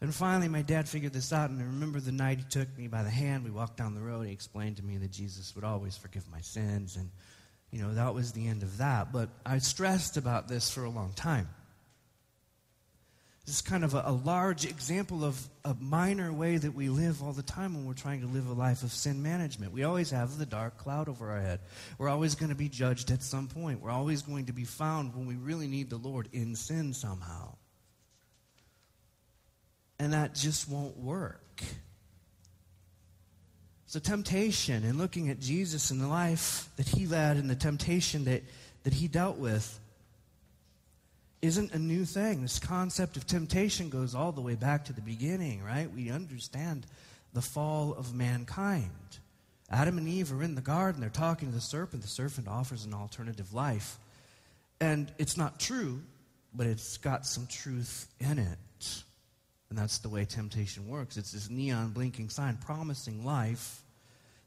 And 0.00 0.14
finally, 0.14 0.48
my 0.48 0.62
dad 0.62 0.88
figured 0.88 1.12
this 1.12 1.32
out, 1.32 1.50
and 1.50 1.60
I 1.60 1.64
remember 1.64 1.98
the 1.98 2.12
night 2.12 2.38
he 2.38 2.44
took 2.44 2.68
me 2.76 2.88
by 2.88 3.02
the 3.02 3.10
hand. 3.10 3.44
We 3.44 3.50
walked 3.50 3.78
down 3.78 3.94
the 3.94 4.02
road. 4.02 4.26
He 4.26 4.32
explained 4.32 4.76
to 4.76 4.84
me 4.84 4.98
that 4.98 5.10
Jesus 5.10 5.54
would 5.54 5.64
always 5.64 5.96
forgive 5.96 6.30
my 6.30 6.40
sins, 6.40 6.96
and, 6.96 7.10
you 7.70 7.80
know, 7.80 7.94
that 7.94 8.12
was 8.12 8.32
the 8.32 8.46
end 8.46 8.62
of 8.62 8.78
that. 8.78 9.12
But 9.12 9.30
I 9.46 9.58
stressed 9.58 10.16
about 10.16 10.46
this 10.46 10.70
for 10.70 10.84
a 10.84 10.90
long 10.90 11.12
time. 11.14 11.48
This 13.46 13.56
is 13.56 13.60
kind 13.60 13.84
of 13.84 13.92
a, 13.92 14.04
a, 14.06 14.12
large 14.12 14.64
example 14.64 15.22
of 15.22 15.38
a 15.66 15.76
minor 15.78 16.32
way 16.32 16.56
that 16.56 16.74
we 16.74 16.88
live 16.88 17.22
all 17.22 17.32
the 17.32 17.42
time 17.42 17.74
when 17.74 17.84
we're 17.84 17.92
trying 17.92 18.22
to 18.22 18.26
live 18.26 18.46
a 18.46 18.54
life 18.54 18.82
of 18.82 18.90
sin 18.90 19.22
management. 19.22 19.72
We 19.72 19.84
always 19.84 20.10
have 20.12 20.38
the 20.38 20.46
dark 20.46 20.78
cloud 20.78 21.10
over 21.10 21.30
our 21.30 21.40
head. 21.40 21.60
We're 21.98 22.08
always 22.08 22.36
going 22.36 22.48
to 22.48 22.54
be 22.54 22.70
judged 22.70 23.10
at 23.10 23.22
some 23.22 23.48
point. 23.48 23.82
We're 23.82 23.90
always 23.90 24.22
going 24.22 24.46
to 24.46 24.54
be 24.54 24.64
found 24.64 25.14
when 25.14 25.26
we 25.26 25.34
really 25.34 25.66
need 25.66 25.90
the 25.90 25.98
Lord 25.98 26.28
in 26.32 26.56
sin 26.56 26.94
somehow. 26.94 27.56
And 29.98 30.14
that 30.14 30.34
just 30.34 30.66
won't 30.66 30.96
work. 30.96 31.62
So, 33.86 34.00
temptation 34.00 34.84
and 34.84 34.96
looking 34.96 35.28
at 35.28 35.38
Jesus 35.38 35.90
and 35.90 36.00
the 36.00 36.08
life 36.08 36.68
that 36.76 36.88
he 36.88 37.06
led 37.06 37.36
and 37.36 37.48
the 37.48 37.54
temptation 37.54 38.24
that, 38.24 38.42
that 38.84 38.94
he 38.94 39.06
dealt 39.06 39.36
with 39.36 39.78
isn't 41.44 41.74
a 41.74 41.78
new 41.78 42.06
thing. 42.06 42.40
This 42.40 42.58
concept 42.58 43.18
of 43.18 43.26
temptation 43.26 43.90
goes 43.90 44.14
all 44.14 44.32
the 44.32 44.40
way 44.40 44.54
back 44.54 44.86
to 44.86 44.94
the 44.94 45.02
beginning, 45.02 45.62
right? 45.62 45.92
We 45.92 46.10
understand 46.10 46.86
the 47.34 47.42
fall 47.42 47.92
of 47.92 48.14
mankind. 48.14 48.90
Adam 49.70 49.98
and 49.98 50.08
Eve 50.08 50.32
are 50.32 50.42
in 50.42 50.54
the 50.54 50.62
garden. 50.62 51.02
They're 51.02 51.10
talking 51.10 51.48
to 51.48 51.54
the 51.54 51.60
serpent. 51.60 52.00
The 52.00 52.08
serpent 52.08 52.48
offers 52.48 52.86
an 52.86 52.94
alternative 52.94 53.52
life. 53.52 53.98
And 54.80 55.12
it's 55.18 55.36
not 55.36 55.60
true, 55.60 56.00
but 56.54 56.66
it's 56.66 56.96
got 56.96 57.26
some 57.26 57.46
truth 57.46 58.08
in 58.20 58.38
it. 58.38 59.02
And 59.68 59.78
that's 59.78 59.98
the 59.98 60.08
way 60.08 60.24
temptation 60.24 60.88
works. 60.88 61.18
It's 61.18 61.32
this 61.32 61.50
neon 61.50 61.90
blinking 61.90 62.30
sign 62.30 62.56
promising 62.56 63.22
life. 63.22 63.82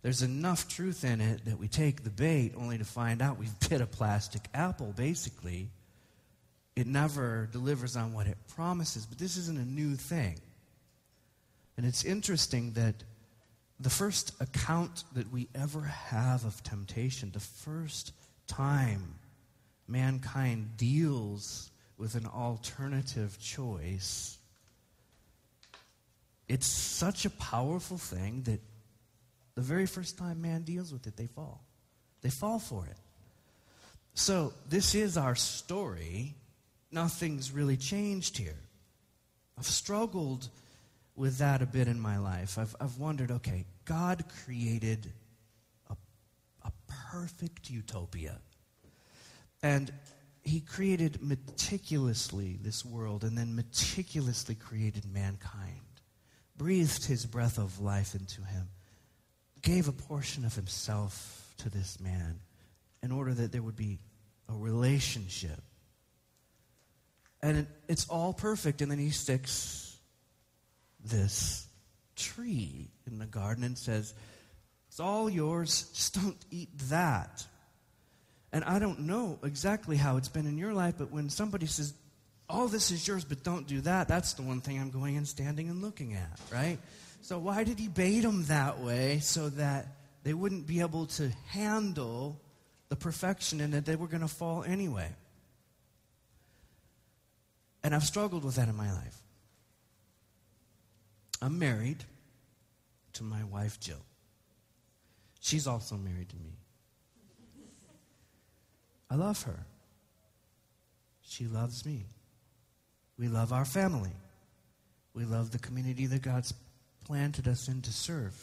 There's 0.01 0.23
enough 0.23 0.67
truth 0.67 1.03
in 1.03 1.21
it 1.21 1.45
that 1.45 1.59
we 1.59 1.67
take 1.67 2.03
the 2.03 2.09
bait 2.09 2.53
only 2.57 2.79
to 2.79 2.85
find 2.85 3.21
out 3.21 3.37
we've 3.37 3.59
bit 3.69 3.81
a 3.81 3.85
plastic 3.85 4.41
apple, 4.55 4.93
basically 4.95 5.69
it 6.77 6.85
never 6.85 7.49
delivers 7.51 7.97
on 7.97 8.13
what 8.13 8.27
it 8.27 8.37
promises. 8.55 9.07
But 9.07 9.17
this 9.17 9.35
isn't 9.35 9.57
a 9.57 9.65
new 9.65 9.95
thing. 9.95 10.39
And 11.75 11.87
it's 11.87 12.05
interesting 12.05 12.73
that 12.73 12.93
the 13.79 13.89
first 13.89 14.31
account 14.39 15.03
that 15.13 15.31
we 15.33 15.47
ever 15.55 15.81
have 15.81 16.45
of 16.45 16.61
temptation, 16.61 17.31
the 17.33 17.39
first 17.39 18.13
time 18.45 19.15
mankind 19.87 20.77
deals 20.77 21.71
with 21.97 22.13
an 22.13 22.27
alternative 22.27 23.39
choice, 23.41 24.37
it's 26.47 26.67
such 26.67 27.25
a 27.25 27.31
powerful 27.31 27.97
thing 27.97 28.43
that 28.43 28.61
the 29.55 29.61
very 29.61 29.87
first 29.87 30.15
time 30.19 30.43
man 30.43 30.61
deals 30.61 30.93
with 30.93 31.07
it, 31.07 31.17
they 31.17 31.25
fall. 31.25 31.63
They 32.21 32.29
fall 32.29 32.59
for 32.59 32.85
it. 32.85 32.97
So, 34.13 34.53
this 34.69 34.93
is 34.93 35.17
our 35.17 35.35
story 35.35 36.35
nothing's 36.97 37.51
really 37.51 37.77
changed 37.77 38.39
here. 38.39 38.57
I've 39.55 39.67
struggled 39.67 40.49
with 41.15 41.37
that 41.37 41.61
a 41.61 41.67
bit 41.67 41.87
in 41.87 41.99
my 41.99 42.17
life. 42.17 42.57
I've, 42.57 42.75
I've 42.81 42.97
wondered 42.97 43.29
okay, 43.29 43.65
God 43.85 44.23
created 44.43 45.13
a, 45.91 45.95
a 46.65 46.71
perfect 47.11 47.69
utopia. 47.69 48.39
And 49.61 49.93
he 50.43 50.59
created 50.59 51.21
meticulously 51.21 52.57
this 52.59 52.83
world 52.83 53.23
and 53.23 53.37
then 53.37 53.55
meticulously 53.55 54.55
created 54.55 55.05
mankind, 55.05 56.01
breathed 56.57 57.05
his 57.05 57.27
breath 57.27 57.59
of 57.59 57.79
life 57.79 58.15
into 58.15 58.41
him, 58.41 58.69
gave 59.61 59.87
a 59.87 59.91
portion 59.91 60.45
of 60.45 60.55
himself 60.55 61.53
to 61.59 61.69
this 61.69 61.99
man 61.99 62.39
in 63.03 63.11
order 63.11 63.35
that 63.35 63.51
there 63.51 63.61
would 63.61 63.75
be 63.75 63.99
a 64.49 64.55
relationship 64.55 65.61
and 67.41 67.57
it, 67.59 67.67
it's 67.87 68.07
all 68.09 68.33
perfect. 68.33 68.81
And 68.81 68.91
then 68.91 68.99
he 68.99 69.09
sticks 69.09 69.97
this 71.03 71.67
tree 72.15 72.89
in 73.05 73.19
the 73.19 73.25
garden 73.25 73.63
and 73.63 73.77
says, 73.77 74.13
It's 74.89 74.99
all 74.99 75.29
yours, 75.29 75.89
just 75.93 76.15
don't 76.15 76.37
eat 76.51 76.69
that. 76.89 77.45
And 78.51 78.63
I 78.63 78.79
don't 78.79 79.01
know 79.01 79.39
exactly 79.43 79.97
how 79.97 80.17
it's 80.17 80.29
been 80.29 80.47
in 80.47 80.57
your 80.57 80.73
life, 80.73 80.95
but 80.97 81.11
when 81.11 81.29
somebody 81.29 81.67
says, 81.67 81.93
All 82.49 82.67
this 82.67 82.91
is 82.91 83.07
yours, 83.07 83.23
but 83.23 83.43
don't 83.43 83.67
do 83.67 83.81
that, 83.81 84.07
that's 84.07 84.33
the 84.33 84.41
one 84.41 84.61
thing 84.61 84.79
I'm 84.79 84.89
going 84.89 85.17
and 85.17 85.27
standing 85.27 85.69
and 85.69 85.81
looking 85.81 86.13
at, 86.13 86.39
right? 86.51 86.79
So 87.21 87.39
why 87.39 87.63
did 87.63 87.79
he 87.79 87.87
bait 87.87 88.21
them 88.21 88.45
that 88.45 88.79
way 88.79 89.19
so 89.19 89.49
that 89.49 89.87
they 90.23 90.33
wouldn't 90.33 90.67
be 90.67 90.81
able 90.81 91.07
to 91.07 91.31
handle 91.49 92.39
the 92.89 92.95
perfection 92.95 93.59
and 93.59 93.73
that 93.73 93.85
they 93.85 93.95
were 93.95 94.07
going 94.07 94.21
to 94.21 94.27
fall 94.27 94.63
anyway? 94.63 95.09
And 97.83 97.95
I've 97.95 98.03
struggled 98.03 98.43
with 98.43 98.55
that 98.55 98.67
in 98.67 98.75
my 98.75 98.91
life. 98.91 99.17
I'm 101.41 101.59
married 101.59 102.03
to 103.13 103.23
my 103.23 103.43
wife, 103.43 103.79
Jill. 103.79 104.03
She's 105.39 105.67
also 105.67 105.95
married 105.95 106.29
to 106.29 106.35
me. 106.35 106.57
I 109.09 109.15
love 109.15 109.41
her. 109.43 109.65
She 111.21 111.45
loves 111.45 111.85
me. 111.85 112.05
We 113.17 113.27
love 113.27 113.53
our 113.53 113.65
family. 113.65 114.11
We 115.13 115.25
love 115.25 115.51
the 115.51 115.59
community 115.59 116.05
that 116.07 116.21
God's 116.21 116.53
planted 117.05 117.47
us 117.47 117.67
in 117.67 117.81
to 117.83 117.91
serve. 117.91 118.35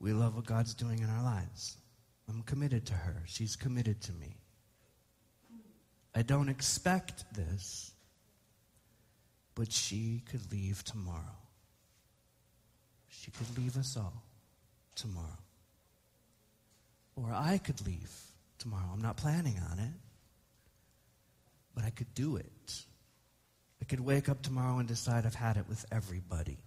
We 0.00 0.12
love 0.12 0.34
what 0.34 0.46
God's 0.46 0.74
doing 0.74 0.98
in 1.00 1.10
our 1.10 1.22
lives. 1.22 1.76
I'm 2.28 2.42
committed 2.42 2.86
to 2.86 2.94
her. 2.94 3.22
She's 3.26 3.54
committed 3.56 4.00
to 4.02 4.12
me. 4.12 4.36
I 6.14 6.22
don't 6.22 6.48
expect 6.48 7.24
this, 7.34 7.89
but 9.54 9.72
she 9.72 10.22
could 10.30 10.50
leave 10.52 10.84
tomorrow. 10.84 11.38
She 13.08 13.30
could 13.30 13.58
leave 13.58 13.76
us 13.76 13.96
all 13.96 14.24
tomorrow. 14.94 15.26
Or 17.16 17.32
I 17.32 17.58
could 17.58 17.84
leave 17.86 18.10
tomorrow. 18.58 18.88
I'm 18.92 19.02
not 19.02 19.16
planning 19.16 19.60
on 19.70 19.78
it, 19.78 19.92
but 21.74 21.84
I 21.84 21.90
could 21.90 22.14
do 22.14 22.36
it. 22.36 22.84
I 23.82 23.84
could 23.84 24.00
wake 24.00 24.28
up 24.28 24.42
tomorrow 24.42 24.78
and 24.78 24.88
decide 24.88 25.26
I've 25.26 25.34
had 25.34 25.56
it 25.56 25.64
with 25.68 25.84
everybody. 25.90 26.58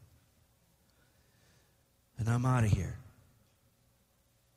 And 2.17 2.29
I'm 2.29 2.45
out 2.45 2.63
of 2.63 2.71
here. 2.71 2.97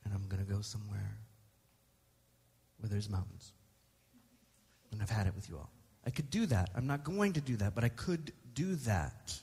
And 0.05 0.15
I'm 0.15 0.29
going 0.29 0.45
to 0.45 0.51
go 0.51 0.61
somewhere 0.61 1.19
where 2.79 2.89
there's 2.89 3.09
mountains. 3.09 3.53
And 4.93 5.03
I've 5.03 5.11
had 5.11 5.27
it 5.27 5.35
with 5.35 5.49
you 5.49 5.57
all. 5.57 5.71
I 6.07 6.11
could 6.11 6.31
do 6.31 6.47
that. 6.47 6.71
I'm 6.75 6.87
not 6.87 7.03
going 7.03 7.33
to 7.33 7.41
do 7.41 7.57
that, 7.57 7.75
but 7.75 7.83
I 7.83 7.89
could 7.89 8.33
do 8.55 8.77
that. 8.77 9.35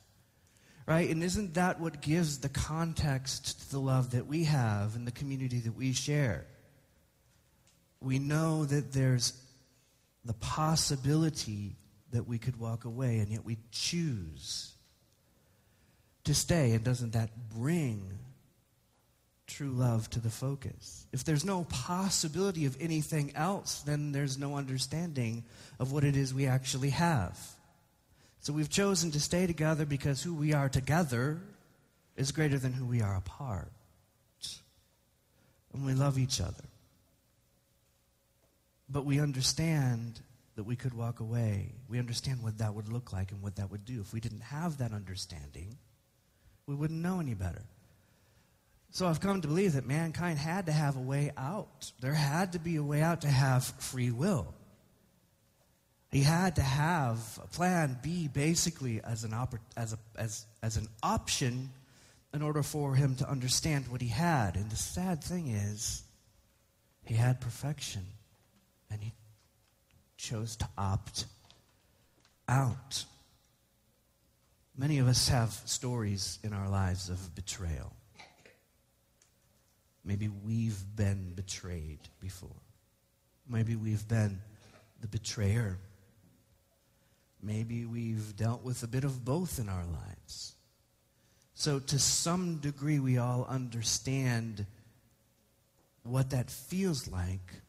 Right? 0.85 1.09
And 1.09 1.23
isn't 1.23 1.53
that 1.53 1.79
what 1.79 2.01
gives 2.01 2.39
the 2.39 2.49
context 2.49 3.61
to 3.61 3.71
the 3.71 3.79
love 3.79 4.11
that 4.11 4.27
we 4.27 4.45
have 4.45 4.95
and 4.95 5.05
the 5.05 5.11
community 5.11 5.59
that 5.59 5.75
we 5.75 5.93
share? 5.93 6.45
We 8.01 8.19
know 8.19 8.65
that 8.65 8.91
there's 8.91 9.33
the 10.25 10.33
possibility 10.33 11.75
that 12.11 12.27
we 12.27 12.37
could 12.37 12.59
walk 12.59 12.85
away, 12.85 13.19
and 13.19 13.29
yet 13.29 13.45
we 13.45 13.57
choose 13.71 14.73
to 16.23 16.33
stay. 16.33 16.71
And 16.71 16.83
doesn't 16.83 17.13
that 17.13 17.29
bring 17.49 18.19
true 19.53 19.69
love 19.69 20.09
to 20.11 20.19
the 20.19 20.29
focus? 20.29 21.05
If 21.11 21.23
there's 21.23 21.45
no 21.45 21.65
possibility 21.65 22.65
of 22.65 22.75
anything 22.81 23.31
else, 23.35 23.81
then 23.81 24.11
there's 24.11 24.37
no 24.37 24.55
understanding 24.55 25.43
of 25.79 25.91
what 25.91 26.03
it 26.03 26.15
is 26.15 26.33
we 26.33 26.47
actually 26.47 26.89
have. 26.89 27.37
So 28.39 28.51
we've 28.51 28.69
chosen 28.69 29.11
to 29.11 29.19
stay 29.19 29.47
together 29.47 29.85
because 29.85 30.21
who 30.21 30.33
we 30.33 30.53
are 30.53 30.69
together 30.69 31.39
is 32.17 32.31
greater 32.31 32.57
than 32.57 32.73
who 32.73 32.85
we 32.85 33.01
are 33.01 33.15
apart. 33.15 33.71
And 35.73 35.85
we 35.85 35.93
love 35.93 36.17
each 36.17 36.41
other. 36.41 36.65
But 38.89 39.05
we 39.05 39.19
understand 39.19 40.19
that 40.55 40.63
we 40.63 40.75
could 40.75 40.93
walk 40.93 41.19
away. 41.19 41.73
We 41.89 41.99
understand 41.99 42.43
what 42.43 42.57
that 42.57 42.73
would 42.73 42.91
look 42.91 43.13
like 43.13 43.31
and 43.31 43.41
what 43.41 43.55
that 43.55 43.71
would 43.71 43.85
do. 43.85 44.01
If 44.01 44.13
we 44.13 44.19
didn't 44.19 44.41
have 44.41 44.77
that 44.79 44.93
understanding, 44.93 45.77
we 46.67 46.75
wouldn't 46.75 47.01
know 47.01 47.19
any 47.19 47.33
better. 47.33 47.63
So 48.93 49.07
I've 49.07 49.19
come 49.19 49.41
to 49.41 49.47
believe 49.47 49.73
that 49.73 49.87
mankind 49.87 50.37
had 50.37 50.67
to 50.67 50.71
have 50.71 50.97
a 50.97 51.01
way 51.01 51.31
out. 51.35 51.91
There 51.99 52.13
had 52.13 52.53
to 52.53 52.59
be 52.59 52.75
a 52.75 52.83
way 52.83 53.01
out 53.01 53.21
to 53.21 53.27
have 53.27 53.65
free 53.79 54.11
will. 54.11 54.53
He 56.11 56.21
had 56.21 56.57
to 56.57 56.61
have 56.61 57.17
a 57.43 57.47
plan 57.47 57.97
B 58.03 58.27
basically 58.27 59.01
as 59.03 59.23
an, 59.23 59.31
oppor- 59.31 59.57
as, 59.75 59.93
a, 59.93 59.97
as, 60.15 60.45
as 60.61 60.77
an 60.77 60.87
option 61.01 61.71
in 62.35 62.43
order 62.43 62.61
for 62.61 62.93
him 62.93 63.15
to 63.15 63.27
understand 63.27 63.87
what 63.87 63.99
he 63.99 64.09
had. 64.09 64.55
And 64.55 64.69
the 64.69 64.75
sad 64.75 65.23
thing 65.23 65.47
is, 65.47 66.03
he 67.03 67.15
had 67.15 67.41
perfection 67.41 68.05
and 68.91 69.01
he 69.01 69.11
chose 70.17 70.55
to 70.57 70.69
opt 70.77 71.25
out. 72.47 73.05
Many 74.77 74.99
of 74.99 75.07
us 75.07 75.29
have 75.29 75.51
stories 75.65 76.37
in 76.43 76.53
our 76.53 76.69
lives 76.69 77.09
of 77.09 77.33
betrayal. 77.33 77.91
Maybe 80.05 80.27
we've 80.27 80.83
been 80.95 81.33
betrayed 81.33 81.99
before. 82.19 82.49
Maybe 83.47 83.75
we've 83.75 84.07
been 84.07 84.41
the 85.01 85.07
betrayer. 85.07 85.77
Maybe 87.41 87.85
we've 87.85 88.35
dealt 88.35 88.63
with 88.63 88.83
a 88.83 88.87
bit 88.87 89.03
of 89.03 89.23
both 89.23 89.59
in 89.59 89.69
our 89.69 89.85
lives. 89.85 90.53
So, 91.55 91.79
to 91.79 91.99
some 91.99 92.57
degree, 92.57 92.99
we 92.99 93.17
all 93.17 93.45
understand 93.47 94.65
what 96.03 96.31
that 96.31 96.49
feels 96.49 97.07
like 97.07 97.61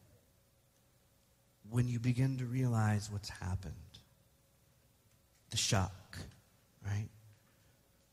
when 1.70 1.88
you 1.88 1.98
begin 1.98 2.38
to 2.38 2.44
realize 2.44 3.10
what's 3.10 3.28
happened. 3.28 3.74
The 5.50 5.56
shock, 5.56 6.18
right? 6.84 7.08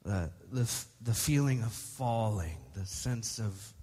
The, 0.03 0.31
the, 0.51 0.69
the 1.01 1.13
feeling 1.13 1.61
of 1.63 1.71
falling, 1.71 2.57
the 2.73 2.85
sense 2.85 3.39
of 3.39 3.73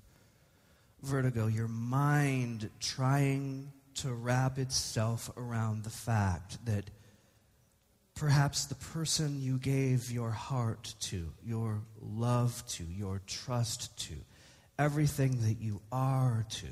vertigo, 1.02 1.46
your 1.46 1.68
mind 1.68 2.70
trying 2.80 3.72
to 3.94 4.12
wrap 4.12 4.58
itself 4.58 5.30
around 5.36 5.84
the 5.84 5.90
fact 5.90 6.64
that 6.66 6.90
perhaps 8.14 8.66
the 8.66 8.74
person 8.74 9.40
you 9.40 9.58
gave 9.58 10.10
your 10.10 10.30
heart 10.30 10.94
to, 11.00 11.32
your 11.44 11.80
love 12.00 12.64
to, 12.68 12.84
your 12.84 13.20
trust 13.26 13.96
to, 13.98 14.14
everything 14.78 15.40
that 15.42 15.60
you 15.60 15.80
are 15.92 16.44
to, 16.50 16.66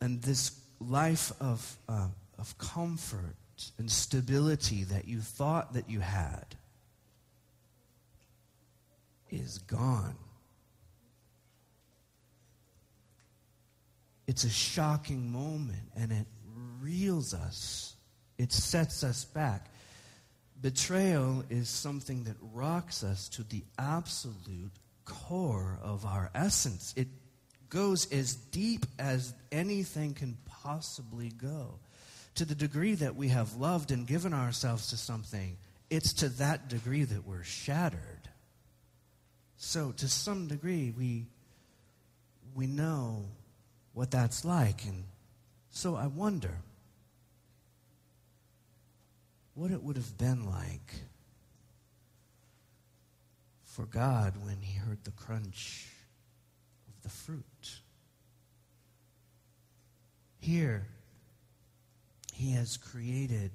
and 0.00 0.22
this 0.22 0.58
life 0.80 1.32
of, 1.40 1.76
uh, 1.88 2.08
of 2.38 2.56
comfort 2.58 3.36
and 3.78 3.90
stability 3.90 4.84
that 4.84 5.06
you 5.06 5.20
thought 5.20 5.74
that 5.74 5.88
you 5.88 6.00
had 6.00 6.56
is 9.30 9.58
gone. 9.58 10.16
It's 14.30 14.44
a 14.44 14.48
shocking 14.48 15.32
moment 15.32 15.90
and 15.96 16.12
it 16.12 16.26
reels 16.80 17.34
us, 17.34 17.96
it 18.38 18.52
sets 18.52 19.02
us 19.02 19.24
back. 19.24 19.66
Betrayal 20.60 21.42
is 21.50 21.68
something 21.68 22.22
that 22.22 22.36
rocks 22.40 23.02
us 23.02 23.28
to 23.30 23.42
the 23.42 23.64
absolute 23.76 24.70
core 25.04 25.80
of 25.82 26.06
our 26.06 26.30
essence. 26.32 26.94
It 26.96 27.08
goes 27.70 28.06
as 28.12 28.36
deep 28.36 28.86
as 29.00 29.34
anything 29.50 30.14
can 30.14 30.38
possibly 30.62 31.30
go. 31.30 31.80
To 32.36 32.44
the 32.44 32.54
degree 32.54 32.94
that 32.94 33.16
we 33.16 33.30
have 33.30 33.56
loved 33.56 33.90
and 33.90 34.06
given 34.06 34.32
ourselves 34.32 34.90
to 34.90 34.96
something, 34.96 35.56
it's 35.90 36.12
to 36.12 36.28
that 36.28 36.68
degree 36.68 37.02
that 37.02 37.26
we're 37.26 37.42
shattered. 37.42 38.28
So, 39.56 39.90
to 39.90 40.06
some 40.06 40.46
degree, 40.46 40.94
we, 40.96 41.26
we 42.54 42.68
know 42.68 43.24
what 44.00 44.10
that's 44.10 44.46
like. 44.46 44.86
And 44.86 45.04
so 45.68 45.94
I 45.94 46.06
wonder 46.06 46.54
what 49.52 49.70
it 49.70 49.82
would 49.82 49.96
have 49.96 50.16
been 50.16 50.46
like 50.46 50.94
for 53.62 53.84
God 53.84 54.32
when 54.42 54.56
he 54.62 54.78
heard 54.78 55.04
the 55.04 55.10
crunch 55.10 55.86
of 56.88 57.02
the 57.02 57.10
fruit. 57.10 57.44
Here, 60.38 60.86
he 62.32 62.52
has 62.52 62.78
created 62.78 63.50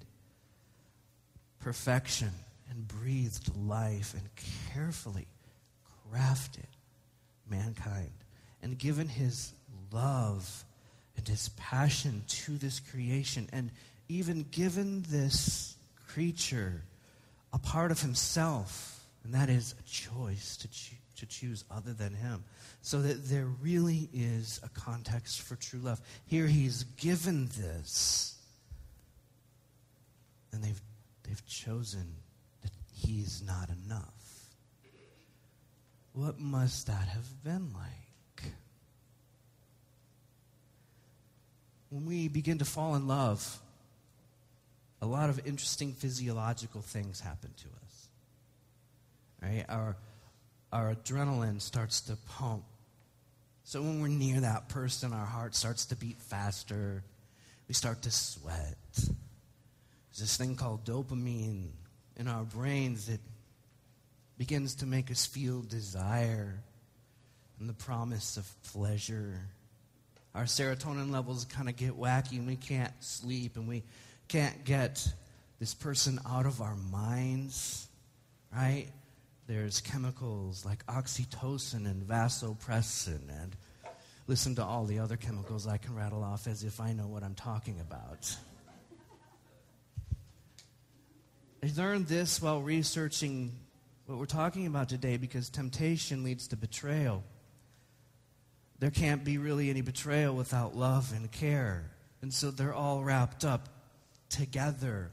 perfection 1.57 2.29
and 2.69 2.87
breathed 2.87 3.49
life 3.57 4.13
and 4.13 4.29
carefully 4.75 5.25
crafted 6.13 6.69
mankind 7.49 8.11
and 8.61 8.77
given 8.77 9.07
his 9.07 9.53
love 9.95 10.65
and 11.17 11.27
his 11.27 11.49
passion 11.57 12.23
to 12.27 12.57
this 12.57 12.79
creation 12.79 13.47
and 13.51 13.71
even 14.09 14.45
given 14.51 15.03
this 15.09 15.75
creature 16.07 16.83
a 17.53 17.57
part 17.57 17.89
of 17.89 18.01
himself, 18.01 19.03
and 19.23 19.33
that 19.33 19.49
is 19.49 19.73
a 19.79 19.83
choice 19.89 20.57
to, 20.57 20.67
cho- 20.67 20.97
to 21.17 21.25
choose 21.25 21.63
other 21.71 21.93
than 21.93 22.13
him. 22.13 22.43
So 22.81 23.01
that 23.01 23.29
there 23.29 23.47
really 23.61 24.09
is 24.13 24.59
a 24.61 24.69
context 24.69 25.41
for 25.41 25.55
true 25.55 25.79
love. 25.79 25.99
Here 26.27 26.45
he's 26.47 26.83
given 26.97 27.49
this, 27.57 28.37
and 30.51 30.63
they've, 30.63 30.81
they've 31.23 31.45
chosen 31.47 32.05
that 32.61 32.71
he's 32.93 33.41
not 33.41 33.69
enough. 33.85 34.11
What 36.13 36.39
must 36.39 36.87
that 36.87 37.07
have 37.07 37.43
been 37.43 37.73
like? 37.73 38.04
When 41.95 42.05
we 42.05 42.27
begin 42.27 42.57
to 42.57 42.65
fall 42.65 42.95
in 42.95 43.07
love, 43.07 43.57
a 45.01 45.05
lot 45.05 45.29
of 45.29 45.39
interesting 45.47 45.93
physiological 45.93 46.81
things 46.81 47.21
happen 47.21 47.51
to 47.55 47.67
us. 47.85 48.09
Right? 49.41 49.65
Our, 49.69 49.95
our 50.73 50.93
adrenaline 50.93 51.61
starts 51.61 52.01
to 52.01 52.17
pump 52.27 52.65
So 53.67 53.81
when 53.81 53.99
we're 53.99 54.09
near 54.09 54.41
that 54.41 54.69
person, 54.69 55.11
our 55.11 55.25
heart 55.25 55.55
starts 55.55 55.87
to 55.87 55.95
beat 55.95 56.21
faster. 56.21 57.03
We 57.67 57.73
start 57.73 58.03
to 58.03 58.11
sweat. 58.11 58.77
There's 58.93 60.19
this 60.19 60.37
thing 60.37 60.55
called 60.55 60.85
dopamine 60.85 61.69
in 62.15 62.27
our 62.27 62.43
brains 62.43 63.07
that 63.07 63.19
begins 64.37 64.75
to 64.75 64.85
make 64.85 65.09
us 65.09 65.25
feel 65.25 65.63
desire 65.63 66.61
and 67.59 67.67
the 67.67 67.73
promise 67.73 68.37
of 68.37 68.47
pleasure. 68.71 69.41
Our 70.35 70.43
serotonin 70.43 71.11
levels 71.11 71.45
kind 71.45 71.69
of 71.69 71.77
get 71.77 71.97
wacky 71.97 72.33
and 72.33 72.45
we 72.45 72.57
can't 72.57 72.91
sleep 72.99 73.55
and 73.55 73.69
we 73.69 73.83
can't 74.27 74.65
get 74.65 75.07
this 75.61 75.73
person 75.73 76.19
out 76.29 76.45
of 76.45 76.59
our 76.59 76.75
minds, 76.75 77.87
right? 78.53 78.87
There's 79.47 79.79
chemicals 79.79 80.65
like 80.65 80.85
oxytocin 80.87 81.85
and 81.85 82.03
vasopressin 82.03 83.29
and 83.29 83.55
listen 84.27 84.55
to 84.55 84.63
all 84.63 84.83
the 84.83 84.99
other 84.99 85.15
chemicals 85.15 85.67
I 85.67 85.77
can 85.77 85.95
rattle 85.95 86.21
off 86.21 86.47
as 86.47 86.65
if 86.65 86.81
I 86.81 86.91
know 86.91 87.07
what 87.07 87.23
I'm 87.23 87.35
talking 87.35 87.79
about. 87.79 88.35
I 91.63 91.71
learned 91.77 92.07
this 92.07 92.41
while 92.41 92.61
researching 92.61 93.53
what 94.05 94.17
we're 94.17 94.25
talking 94.25 94.67
about 94.67 94.89
today 94.89 95.15
because 95.15 95.49
temptation 95.49 96.25
leads 96.25 96.49
to 96.49 96.57
betrayal. 96.57 97.23
There 98.79 98.91
can't 98.91 99.23
be 99.23 99.37
really 99.37 99.69
any 99.69 99.81
betrayal 99.81 100.35
without 100.35 100.75
love 100.75 101.13
and 101.15 101.31
care. 101.31 101.91
And 102.21 102.33
so 102.33 102.51
they're 102.51 102.73
all 102.73 103.03
wrapped 103.03 103.45
up 103.45 103.69
together. 104.29 105.11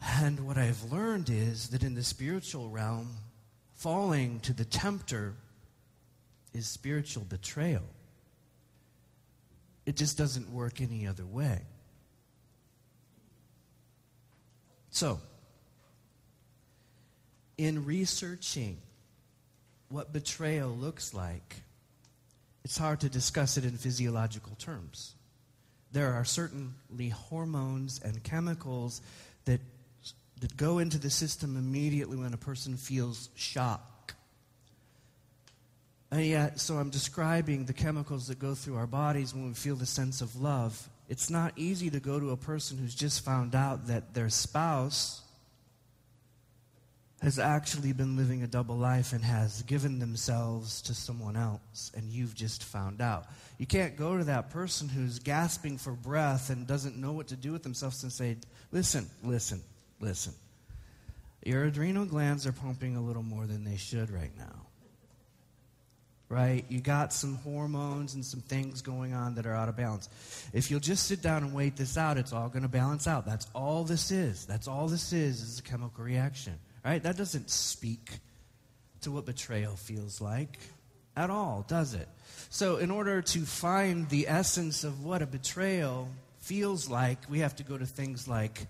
And 0.00 0.46
what 0.46 0.58
I've 0.58 0.92
learned 0.92 1.30
is 1.30 1.68
that 1.68 1.82
in 1.82 1.94
the 1.94 2.02
spiritual 2.02 2.68
realm, 2.68 3.08
falling 3.74 4.40
to 4.40 4.52
the 4.52 4.64
tempter 4.64 5.34
is 6.52 6.66
spiritual 6.66 7.24
betrayal. 7.24 7.82
It 9.84 9.96
just 9.96 10.18
doesn't 10.18 10.50
work 10.50 10.80
any 10.80 11.06
other 11.06 11.24
way. 11.24 11.60
So, 14.90 15.20
in 17.58 17.84
researching 17.84 18.78
what 19.88 20.12
betrayal 20.12 20.70
looks 20.70 21.14
like, 21.14 21.62
it's 22.66 22.78
hard 22.78 22.98
to 22.98 23.08
discuss 23.08 23.56
it 23.56 23.64
in 23.64 23.76
physiological 23.76 24.56
terms. 24.58 25.14
There 25.92 26.12
are 26.14 26.24
certainly 26.24 27.10
hormones 27.10 28.00
and 28.04 28.20
chemicals 28.24 29.02
that 29.44 29.60
that 30.40 30.56
go 30.56 30.78
into 30.78 30.98
the 30.98 31.08
system 31.08 31.56
immediately 31.56 32.16
when 32.16 32.34
a 32.34 32.36
person 32.36 32.76
feels 32.76 33.28
shock. 33.36 34.16
And 36.10 36.26
yet, 36.26 36.58
so 36.58 36.78
I'm 36.78 36.90
describing 36.90 37.66
the 37.66 37.72
chemicals 37.72 38.26
that 38.26 38.40
go 38.40 38.56
through 38.56 38.74
our 38.78 38.88
bodies 38.88 39.32
when 39.32 39.46
we 39.46 39.54
feel 39.54 39.76
the 39.76 39.86
sense 39.86 40.20
of 40.20 40.34
love. 40.34 40.88
It's 41.08 41.30
not 41.30 41.52
easy 41.54 41.88
to 41.90 42.00
go 42.00 42.18
to 42.18 42.30
a 42.30 42.36
person 42.36 42.78
who's 42.78 42.96
just 42.96 43.24
found 43.24 43.54
out 43.54 43.86
that 43.86 44.12
their 44.12 44.28
spouse 44.28 45.22
has 47.22 47.38
actually 47.38 47.92
been 47.92 48.16
living 48.16 48.42
a 48.42 48.46
double 48.46 48.76
life 48.76 49.12
and 49.12 49.24
has 49.24 49.62
given 49.62 49.98
themselves 49.98 50.82
to 50.82 50.94
someone 50.94 51.34
else, 51.36 51.90
and 51.96 52.10
you've 52.10 52.34
just 52.34 52.62
found 52.62 53.00
out. 53.00 53.24
You 53.58 53.66
can't 53.66 53.96
go 53.96 54.18
to 54.18 54.24
that 54.24 54.50
person 54.50 54.88
who's 54.88 55.18
gasping 55.18 55.78
for 55.78 55.92
breath 55.92 56.50
and 56.50 56.66
doesn't 56.66 56.96
know 56.98 57.12
what 57.12 57.28
to 57.28 57.36
do 57.36 57.52
with 57.52 57.62
themselves 57.62 58.02
and 58.02 58.12
say, 58.12 58.36
Listen, 58.70 59.06
listen, 59.24 59.62
listen. 59.98 60.34
Your 61.42 61.64
adrenal 61.64 62.04
glands 62.04 62.46
are 62.46 62.52
pumping 62.52 62.96
a 62.96 63.00
little 63.00 63.22
more 63.22 63.46
than 63.46 63.64
they 63.64 63.76
should 63.76 64.10
right 64.10 64.36
now. 64.36 64.66
Right? 66.28 66.64
You 66.68 66.80
got 66.80 67.12
some 67.12 67.36
hormones 67.36 68.14
and 68.14 68.24
some 68.24 68.40
things 68.40 68.82
going 68.82 69.14
on 69.14 69.36
that 69.36 69.46
are 69.46 69.54
out 69.54 69.68
of 69.68 69.76
balance. 69.76 70.08
If 70.52 70.70
you'll 70.72 70.80
just 70.80 71.06
sit 71.06 71.22
down 71.22 71.44
and 71.44 71.54
wait 71.54 71.76
this 71.76 71.96
out, 71.96 72.18
it's 72.18 72.32
all 72.32 72.48
going 72.48 72.64
to 72.64 72.68
balance 72.68 73.06
out. 73.06 73.24
That's 73.24 73.46
all 73.54 73.84
this 73.84 74.10
is. 74.10 74.44
That's 74.44 74.66
all 74.66 74.88
this 74.88 75.12
is, 75.12 75.40
is 75.40 75.58
a 75.60 75.62
chemical 75.62 76.02
reaction. 76.02 76.58
Right? 76.86 77.02
That 77.02 77.16
doesn't 77.16 77.50
speak 77.50 78.20
to 79.00 79.10
what 79.10 79.26
betrayal 79.26 79.74
feels 79.74 80.20
like 80.20 80.56
at 81.16 81.30
all, 81.30 81.64
does 81.66 81.94
it? 81.94 82.08
So, 82.48 82.76
in 82.76 82.92
order 82.92 83.22
to 83.22 83.40
find 83.40 84.08
the 84.08 84.28
essence 84.28 84.84
of 84.84 85.04
what 85.04 85.20
a 85.20 85.26
betrayal 85.26 86.08
feels 86.38 86.88
like, 86.88 87.18
we 87.28 87.40
have 87.40 87.56
to 87.56 87.64
go 87.64 87.76
to 87.76 87.86
things 87.86 88.28
like 88.28 88.68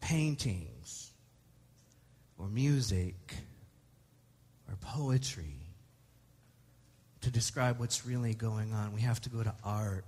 paintings 0.00 1.10
or 2.38 2.48
music 2.48 3.34
or 4.66 4.76
poetry 4.80 5.58
to 7.20 7.30
describe 7.30 7.78
what's 7.78 8.06
really 8.06 8.32
going 8.32 8.72
on. 8.72 8.94
We 8.94 9.02
have 9.02 9.20
to 9.20 9.28
go 9.28 9.42
to 9.42 9.54
art 9.62 10.06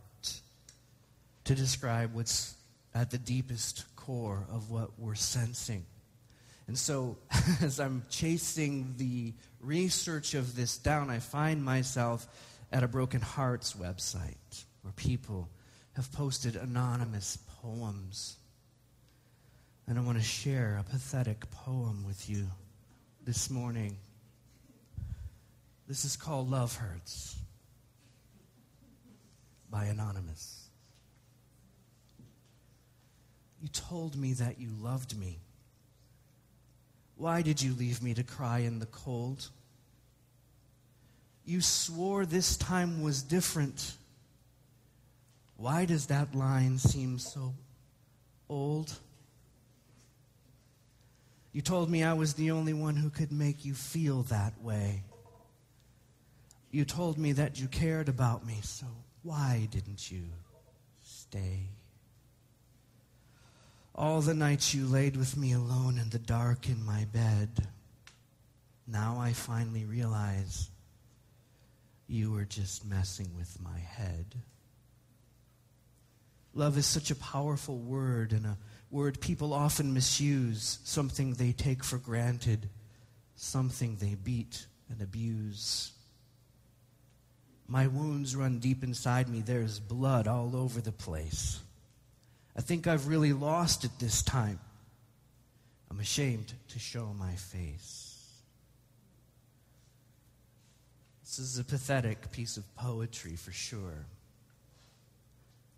to 1.44 1.55
describe 1.55 2.14
what's 2.14 2.55
at 2.94 3.11
the 3.11 3.18
deepest 3.18 3.85
core 3.96 4.46
of 4.51 4.70
what 4.70 4.98
we're 4.98 5.14
sensing. 5.14 5.85
And 6.66 6.79
so, 6.79 7.16
as 7.61 7.81
I'm 7.81 8.05
chasing 8.09 8.94
the 8.96 9.35
research 9.61 10.35
of 10.35 10.57
this 10.57 10.79
down, 10.79 11.11
I 11.11 11.18
find 11.18 11.64
myself 11.64 12.27
at 12.72 12.83
a 12.83 12.88
Broken 12.88 13.20
Hearts 13.20 13.75
website 13.75 14.64
where 14.83 14.92
people 14.96 15.48
have 15.94 16.11
posted 16.12 16.57
anonymous 16.57 17.38
poems 17.61 18.37
and 19.87 19.98
I 19.98 20.03
want 20.03 20.18
to 20.18 20.25
share 20.25 20.79
a 20.81 20.85
pathetic 20.90 21.51
poem 21.51 22.05
with 22.07 22.31
you 22.31 22.46
this 23.25 23.51
morning. 23.51 23.96
This 25.88 26.05
is 26.05 26.16
called 26.16 26.51
Love 26.51 26.77
Hurts 26.77 27.37
by 29.70 29.87
Anonymous. 29.87 30.68
You 33.61 33.68
told 33.68 34.16
me 34.16 34.33
that 34.35 34.59
you 34.59 34.70
loved 34.81 35.18
me. 35.18 35.38
Why 37.23 37.41
did 37.41 37.63
you 37.63 37.73
leave 37.75 38.03
me 38.03 38.15
to 38.15 38.25
cry 38.25 38.59
in 38.59 38.81
the 38.81 38.87
cold? 38.87 39.49
You 41.45 41.61
swore 41.61 42.27
this 42.27 42.57
time 42.57 43.01
was 43.01 43.23
different. 43.23 43.93
Why 45.57 45.85
does 45.85 46.07
that 46.07 46.35
line 46.35 46.79
seem 46.79 47.21
so 47.21 47.55
old? 48.49 48.93
You 51.53 51.63
told 51.63 51.89
me 51.89 52.03
I 52.03 52.15
was 52.15 52.35
the 52.35 52.51
only 52.51 52.73
one 52.73 52.97
who 52.97 53.09
could 53.09 53.31
make 53.31 53.65
you 53.65 53.75
feel 53.75 54.23
that 54.25 54.61
way. 54.61 55.05
You 56.73 56.85
told 56.85 57.19
me 57.19 57.31
that 57.35 57.61
you 57.61 57.69
cared 57.69 58.09
about 58.09 58.45
me, 58.45 58.59
so 58.65 58.87
why 59.23 59.69
didn't 59.71 60.11
you 60.11 60.25
stay? 61.05 61.69
All 63.94 64.22
the 64.22 64.35
nights 64.35 64.74
you 64.74 64.87
laid 64.87 65.16
with 65.16 65.37
me 65.37 65.52
alone 65.52 65.98
in 65.98 66.09
the 66.11 66.18
dark 66.18 66.68
in 66.68 66.83
my 66.85 67.05
bed, 67.12 67.68
now 68.87 69.18
I 69.20 69.33
finally 69.33 69.85
realize 69.85 70.70
you 72.07 72.33
were 72.33 72.44
just 72.44 72.87
messing 72.87 73.37
with 73.37 73.61
my 73.61 73.78
head. 73.78 74.35
Love 76.55 76.78
is 76.78 76.87
such 76.87 77.11
a 77.11 77.16
powerful 77.16 77.78
word 77.78 78.33
and 78.33 78.46
a 78.46 78.59
word 78.90 79.20
people 79.20 79.52
often 79.52 79.94
misuse, 79.94 80.78
something 80.85 81.35
they 81.35 81.52
take 81.52 81.83
for 81.83 81.98
granted, 81.98 82.68
something 83.37 83.96
they 83.96 84.14
beat 84.14 84.66
and 84.90 85.00
abuse. 85.00 85.92
My 87.66 87.87
wounds 87.87 88.37
run 88.37 88.59
deep 88.59 88.85
inside 88.85 89.28
me. 89.28 89.40
There's 89.40 89.81
blood 89.81 90.28
all 90.28 90.55
over 90.55 90.81
the 90.81 90.92
place. 90.92 91.61
I 92.57 92.61
think 92.61 92.87
I've 92.87 93.09
really 93.09 93.33
lost 93.33 93.85
it 93.85 93.91
this 93.99 94.23
time. 94.23 94.61
I'm 95.91 96.01
ashamed 96.01 96.53
to 96.69 96.79
show 96.79 97.15
my 97.19 97.35
face. 97.35 98.12
This 101.23 101.38
is 101.38 101.59
a 101.59 101.65
pathetic 101.65 102.31
piece 102.31 102.57
of 102.57 102.77
poetry 102.77 103.37
for 103.37 103.53
sure. 103.53 104.07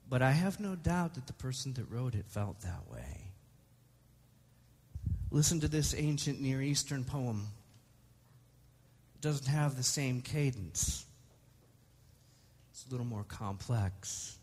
But 0.08 0.20
I 0.20 0.32
have 0.32 0.60
no 0.60 0.74
doubt 0.74 1.14
that 1.14 1.26
the 1.26 1.32
person 1.32 1.72
that 1.74 1.90
wrote 1.90 2.14
it 2.14 2.26
felt 2.26 2.60
that 2.62 2.90
way. 2.92 3.32
Listen 5.30 5.60
to 5.60 5.68
this 5.68 5.94
ancient 5.96 6.40
Near 6.40 6.60
Eastern 6.62 7.04
poem. 7.04 7.46
It 9.16 9.20
doesn't 9.20 9.46
have 9.46 9.76
the 9.76 9.82
same 9.82 10.20
cadence, 10.20 11.06
it's 12.70 12.86
a 12.86 12.90
little 12.90 13.06
more 13.06 13.24
complex. 13.24 14.38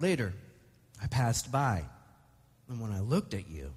Later, 0.00 0.32
I 1.04 1.06
passed 1.06 1.52
by, 1.52 1.84
and 2.66 2.80
when 2.80 2.90
I 2.90 3.00
looked 3.00 3.34
at 3.34 3.50
you 3.50 3.74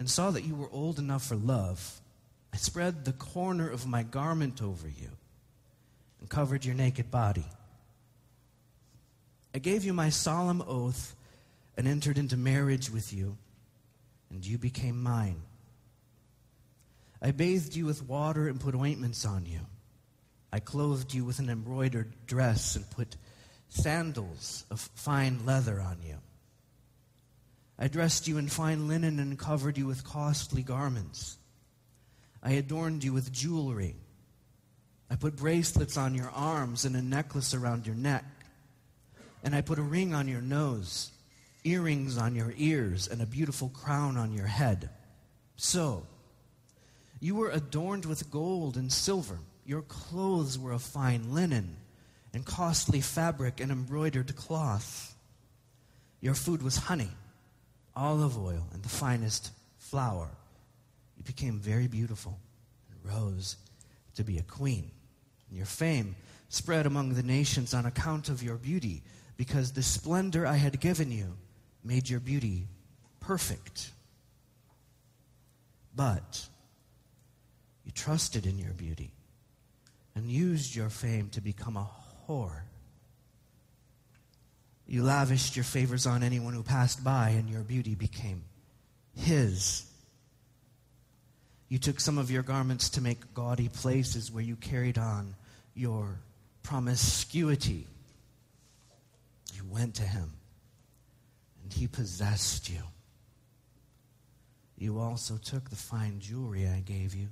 and 0.00 0.10
saw 0.10 0.32
that 0.32 0.42
you 0.42 0.56
were 0.56 0.68
old 0.72 0.98
enough 0.98 1.24
for 1.24 1.36
love, 1.36 2.00
I 2.52 2.56
spread 2.56 3.04
the 3.04 3.12
corner 3.12 3.70
of 3.70 3.86
my 3.86 4.02
garment 4.02 4.60
over 4.60 4.88
you 4.88 5.08
and 6.18 6.28
covered 6.28 6.64
your 6.64 6.74
naked 6.74 7.12
body. 7.12 7.46
I 9.54 9.60
gave 9.60 9.84
you 9.84 9.92
my 9.92 10.08
solemn 10.08 10.64
oath 10.66 11.14
and 11.76 11.86
entered 11.86 12.18
into 12.18 12.36
marriage 12.36 12.90
with 12.90 13.12
you, 13.12 13.36
and 14.30 14.44
you 14.44 14.58
became 14.58 15.00
mine. 15.00 15.42
I 17.20 17.30
bathed 17.30 17.76
you 17.76 17.86
with 17.86 18.02
water 18.02 18.48
and 18.48 18.58
put 18.58 18.74
ointments 18.74 19.24
on 19.24 19.46
you. 19.46 19.60
I 20.52 20.58
clothed 20.58 21.14
you 21.14 21.24
with 21.24 21.38
an 21.38 21.48
embroidered 21.48 22.12
dress 22.26 22.74
and 22.74 22.90
put 22.90 23.16
sandals 23.72 24.66
of 24.70 24.80
fine 24.94 25.46
leather 25.46 25.80
on 25.80 25.96
you. 26.06 26.16
I 27.78 27.88
dressed 27.88 28.28
you 28.28 28.36
in 28.36 28.48
fine 28.48 28.86
linen 28.86 29.18
and 29.18 29.38
covered 29.38 29.78
you 29.78 29.86
with 29.86 30.04
costly 30.04 30.62
garments. 30.62 31.38
I 32.42 32.52
adorned 32.52 33.02
you 33.02 33.12
with 33.12 33.32
jewelry. 33.32 33.96
I 35.10 35.16
put 35.16 35.36
bracelets 35.36 35.96
on 35.96 36.14
your 36.14 36.30
arms 36.30 36.84
and 36.84 36.94
a 36.94 37.02
necklace 37.02 37.54
around 37.54 37.86
your 37.86 37.96
neck. 37.96 38.24
And 39.42 39.54
I 39.54 39.62
put 39.62 39.78
a 39.78 39.82
ring 39.82 40.14
on 40.14 40.28
your 40.28 40.42
nose, 40.42 41.10
earrings 41.64 42.18
on 42.18 42.34
your 42.34 42.52
ears, 42.56 43.08
and 43.08 43.22
a 43.22 43.26
beautiful 43.26 43.70
crown 43.70 44.16
on 44.16 44.32
your 44.32 44.46
head. 44.46 44.90
So, 45.56 46.06
you 47.20 47.36
were 47.36 47.50
adorned 47.50 48.04
with 48.04 48.30
gold 48.30 48.76
and 48.76 48.92
silver. 48.92 49.38
Your 49.64 49.82
clothes 49.82 50.58
were 50.58 50.72
of 50.72 50.82
fine 50.82 51.32
linen 51.32 51.76
and 52.34 52.44
costly 52.44 53.00
fabric 53.00 53.60
and 53.60 53.70
embroidered 53.70 54.34
cloth. 54.36 55.14
Your 56.20 56.34
food 56.34 56.62
was 56.62 56.76
honey, 56.76 57.10
olive 57.94 58.38
oil, 58.38 58.66
and 58.72 58.82
the 58.82 58.88
finest 58.88 59.50
flour. 59.78 60.28
You 61.16 61.24
became 61.24 61.58
very 61.58 61.88
beautiful 61.88 62.38
and 62.90 63.12
rose 63.14 63.56
to 64.14 64.24
be 64.24 64.38
a 64.38 64.42
queen. 64.42 64.90
And 65.48 65.56
your 65.56 65.66
fame 65.66 66.16
spread 66.48 66.86
among 66.86 67.14
the 67.14 67.22
nations 67.22 67.74
on 67.74 67.86
account 67.86 68.28
of 68.28 68.42
your 68.42 68.56
beauty, 68.56 69.02
because 69.36 69.72
the 69.72 69.82
splendor 69.82 70.46
I 70.46 70.56
had 70.56 70.80
given 70.80 71.10
you 71.10 71.36
made 71.82 72.08
your 72.08 72.20
beauty 72.20 72.68
perfect. 73.20 73.90
But 75.94 76.46
you 77.84 77.90
trusted 77.90 78.46
in 78.46 78.58
your 78.58 78.72
beauty 78.72 79.12
and 80.14 80.30
used 80.30 80.76
your 80.76 80.90
fame 80.90 81.28
to 81.30 81.40
become 81.40 81.76
a 81.76 81.82
whore. 82.32 82.62
You 84.86 85.02
lavished 85.02 85.56
your 85.56 85.64
favors 85.64 86.06
on 86.06 86.22
anyone 86.22 86.54
who 86.54 86.62
passed 86.62 87.02
by, 87.02 87.30
and 87.30 87.48
your 87.48 87.62
beauty 87.62 87.94
became 87.94 88.44
his. 89.14 89.86
You 91.68 91.78
took 91.78 92.00
some 92.00 92.18
of 92.18 92.30
your 92.30 92.42
garments 92.42 92.90
to 92.90 93.00
make 93.00 93.32
gaudy 93.32 93.68
places 93.68 94.30
where 94.30 94.44
you 94.44 94.56
carried 94.56 94.98
on 94.98 95.34
your 95.74 96.18
promiscuity. 96.62 97.86
You 99.54 99.64
went 99.70 99.94
to 99.94 100.02
him, 100.02 100.32
and 101.62 101.72
he 101.72 101.86
possessed 101.86 102.68
you. 102.68 102.82
You 104.76 104.98
also 104.98 105.36
took 105.36 105.70
the 105.70 105.76
fine 105.76 106.18
jewelry 106.20 106.68
I 106.68 106.80
gave 106.80 107.14
you, 107.14 107.28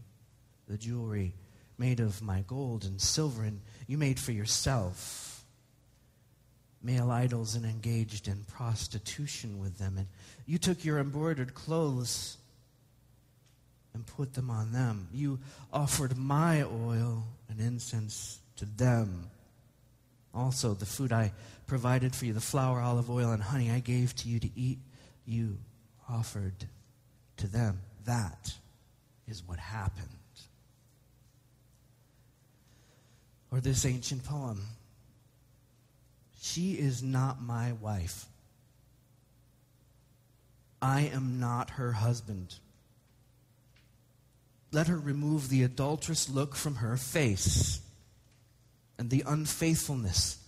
the 0.68 0.78
jewelry 0.78 1.34
made 1.80 1.98
of 1.98 2.20
my 2.20 2.44
gold 2.46 2.84
and 2.84 3.00
silver, 3.00 3.42
and 3.42 3.62
you 3.86 3.96
made 3.96 4.20
for 4.20 4.32
yourself 4.32 5.42
male 6.82 7.10
idols 7.10 7.54
and 7.54 7.64
engaged 7.64 8.28
in 8.28 8.44
prostitution 8.44 9.58
with 9.58 9.78
them. 9.78 9.96
And 9.96 10.06
you 10.44 10.58
took 10.58 10.84
your 10.84 10.98
embroidered 10.98 11.54
clothes 11.54 12.36
and 13.94 14.06
put 14.06 14.34
them 14.34 14.50
on 14.50 14.72
them. 14.72 15.08
You 15.10 15.38
offered 15.72 16.16
my 16.18 16.62
oil 16.62 17.24
and 17.48 17.58
incense 17.58 18.40
to 18.56 18.66
them. 18.66 19.30
Also, 20.34 20.74
the 20.74 20.86
food 20.86 21.12
I 21.12 21.32
provided 21.66 22.14
for 22.14 22.26
you, 22.26 22.34
the 22.34 22.40
flour, 22.40 22.80
olive 22.80 23.10
oil, 23.10 23.32
and 23.32 23.42
honey 23.42 23.70
I 23.70 23.80
gave 23.80 24.14
to 24.16 24.28
you 24.28 24.38
to 24.38 24.50
eat, 24.54 24.78
you 25.24 25.56
offered 26.08 26.66
to 27.38 27.46
them. 27.46 27.80
That 28.04 28.52
is 29.26 29.42
what 29.46 29.58
happened. 29.58 30.19
Or 33.50 33.60
this 33.60 33.84
ancient 33.84 34.24
poem. 34.24 34.62
She 36.40 36.72
is 36.72 37.02
not 37.02 37.42
my 37.42 37.72
wife. 37.72 38.26
I 40.80 41.02
am 41.02 41.40
not 41.40 41.70
her 41.70 41.92
husband. 41.92 42.54
Let 44.72 44.86
her 44.86 44.98
remove 44.98 45.48
the 45.48 45.64
adulterous 45.64 46.28
look 46.30 46.54
from 46.54 46.76
her 46.76 46.96
face 46.96 47.80
and 48.98 49.10
the 49.10 49.24
unfaithfulness 49.26 50.38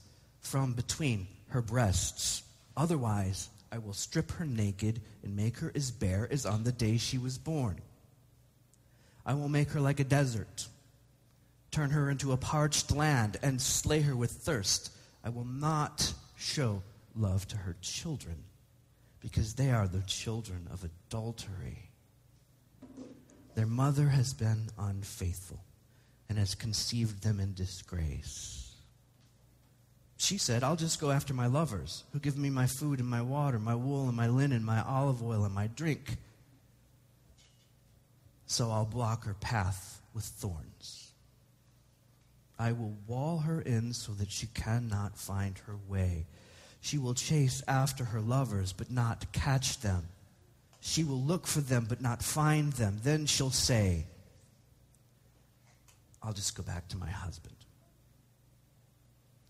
from 0.41 0.73
between 0.73 1.27
her 1.49 1.61
breasts. 1.61 2.43
Otherwise, 2.77 3.51
I 3.71 3.79
will 3.79 3.93
strip 3.93 4.31
her 4.33 4.47
naked 4.47 5.01
and 5.23 5.37
make 5.37 5.59
her 5.59 5.73
as 5.75 5.91
bare 5.91 6.29
as 6.31 6.47
on 6.47 6.65
the 6.65 6.73
day 6.73 6.99
she 6.99 7.19
was 7.19 7.37
born. 7.37 7.81
I 9.27 9.35
will 9.35 9.49
make 9.49 9.71
her 9.71 9.81
like 9.81 10.01
a 10.01 10.05
desert 10.05 10.69
turn 11.73 11.91
her 11.91 12.09
into 12.09 12.31
a 12.31 12.37
parched 12.37 12.93
land, 12.93 13.39
and 13.43 13.61
slay 13.61 14.03
her 14.03 14.15
with 14.15 14.31
thirst. 14.31 14.93
I 15.25 15.31
will 15.31 15.45
not 15.45 16.13
show 16.37 16.83
love 17.17 17.49
to 17.49 17.57
her 17.57 17.75
children, 17.81 18.45
because 19.21 19.55
they 19.55 19.71
are 19.71 19.89
the 19.89 20.03
children 20.03 20.69
of 20.73 20.85
adultery. 20.85 21.91
Their 23.55 23.67
mother 23.67 24.09
has 24.09 24.33
been 24.33 24.69
unfaithful 24.79 25.63
and 26.29 26.39
has 26.39 26.55
conceived 26.55 27.23
them 27.23 27.39
in 27.41 27.53
disgrace. 27.53 28.75
She 30.17 30.39
said, 30.39 30.63
I'll 30.63 30.77
just 30.77 31.01
go 31.01 31.11
after 31.11 31.35
my 31.35 31.47
lovers, 31.47 32.05
who 32.13 32.19
give 32.19 32.39
me 32.39 32.49
my 32.49 32.67
food 32.67 33.01
and 33.01 33.09
my 33.09 33.23
water, 33.23 33.59
my 33.59 33.75
wool 33.75 34.07
and 34.09 34.17
my 34.17 34.29
linen, 34.29 34.65
my 34.65 34.83
olive 34.83 35.23
oil 35.23 35.45
and 35.45 35.55
my 35.55 35.67
drink. 35.67 36.17
So 38.47 38.71
I'll 38.71 38.87
block 38.87 39.25
her 39.25 39.35
path 39.35 40.01
with 40.15 40.25
thorns. 40.25 41.12
I 42.63 42.71
will 42.71 42.97
wall 43.09 43.39
her 43.39 43.61
in 43.61 43.93
so 43.93 44.13
that 44.13 44.31
she 44.31 44.47
cannot 44.47 45.19
find 45.19 45.59
her 45.67 45.75
way. 45.89 46.27
She 46.81 46.97
will 46.97 47.15
chase 47.15 47.61
after 47.67 48.05
her 48.05 48.21
lovers, 48.21 48.73
but 48.73 48.89
not 48.89 49.33
catch 49.33 49.81
them. 49.81 50.05
She 50.81 51.03
will 51.03 51.21
look 51.21 51.49
for 51.49 51.61
them, 51.61 51.87
but 51.89 52.01
not 52.01 52.23
find 52.23 52.73
them. 52.75 53.01
Then 53.03 53.27
she'll 53.27 53.51
say, 53.51 54.07
I'll 56.23 56.33
just 56.33 56.57
go 56.57 56.63
back 56.63 56.87
to 56.91 56.97
my 56.97 57.11
husband. 57.11 57.57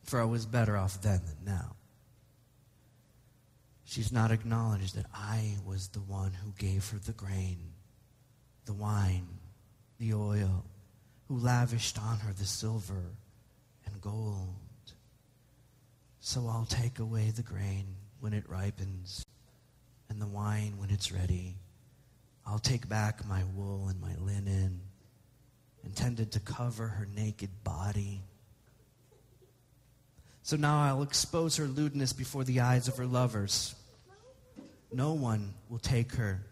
For 0.05 0.19
I 0.19 0.25
was 0.25 0.47
better 0.47 0.75
off 0.79 1.03
then 1.03 1.21
than 1.27 1.55
now. 1.55 1.77
She's 3.85 4.11
not 4.11 4.31
acknowledged 4.31 4.97
that 4.97 5.07
I 5.13 5.57
was 5.67 5.89
the 5.89 6.01
one 6.01 6.33
who 6.33 6.53
gave 6.53 6.89
her 6.89 6.99
the 6.99 7.13
grain, 7.13 7.59
the 8.65 8.73
wine, 8.73 9.29
the 9.99 10.15
oil, 10.15 10.65
who 11.33 11.39
lavished 11.39 11.99
on 11.99 12.19
her 12.19 12.33
the 12.35 12.45
silver 12.45 13.05
and 13.87 14.01
gold. 14.03 14.49
So 16.21 16.47
I'll 16.47 16.67
take 16.67 16.99
away 16.99 17.31
the 17.31 17.43
grain 17.43 17.87
when 18.21 18.35
it 18.35 18.45
ripens 18.49 19.25
and 20.11 20.21
the 20.21 20.27
wine 20.27 20.75
when 20.77 20.91
it's 20.91 21.11
ready. 21.11 21.57
I'll 22.47 22.59
take 22.59 22.87
back 22.87 23.27
my 23.27 23.43
wool 23.57 23.89
and 23.89 23.99
my 23.99 24.15
linen, 24.17 24.83
intended 25.85 26.33
to 26.33 26.41
cover 26.41 26.87
her 26.87 27.09
naked 27.17 27.51
body. 27.65 28.21
So 30.43 30.57
now 30.57 30.83
I'll 30.83 31.03
expose 31.03 31.57
her 31.57 31.67
lewdness 31.67 32.13
before 32.13 32.45
the 32.45 32.61
eyes 32.61 32.89
of 32.89 32.99
her 32.99 33.07
lovers. 33.07 33.75
No 34.93 35.15
one 35.15 35.55
will 35.71 35.79
take 35.79 36.13
her 36.17 36.45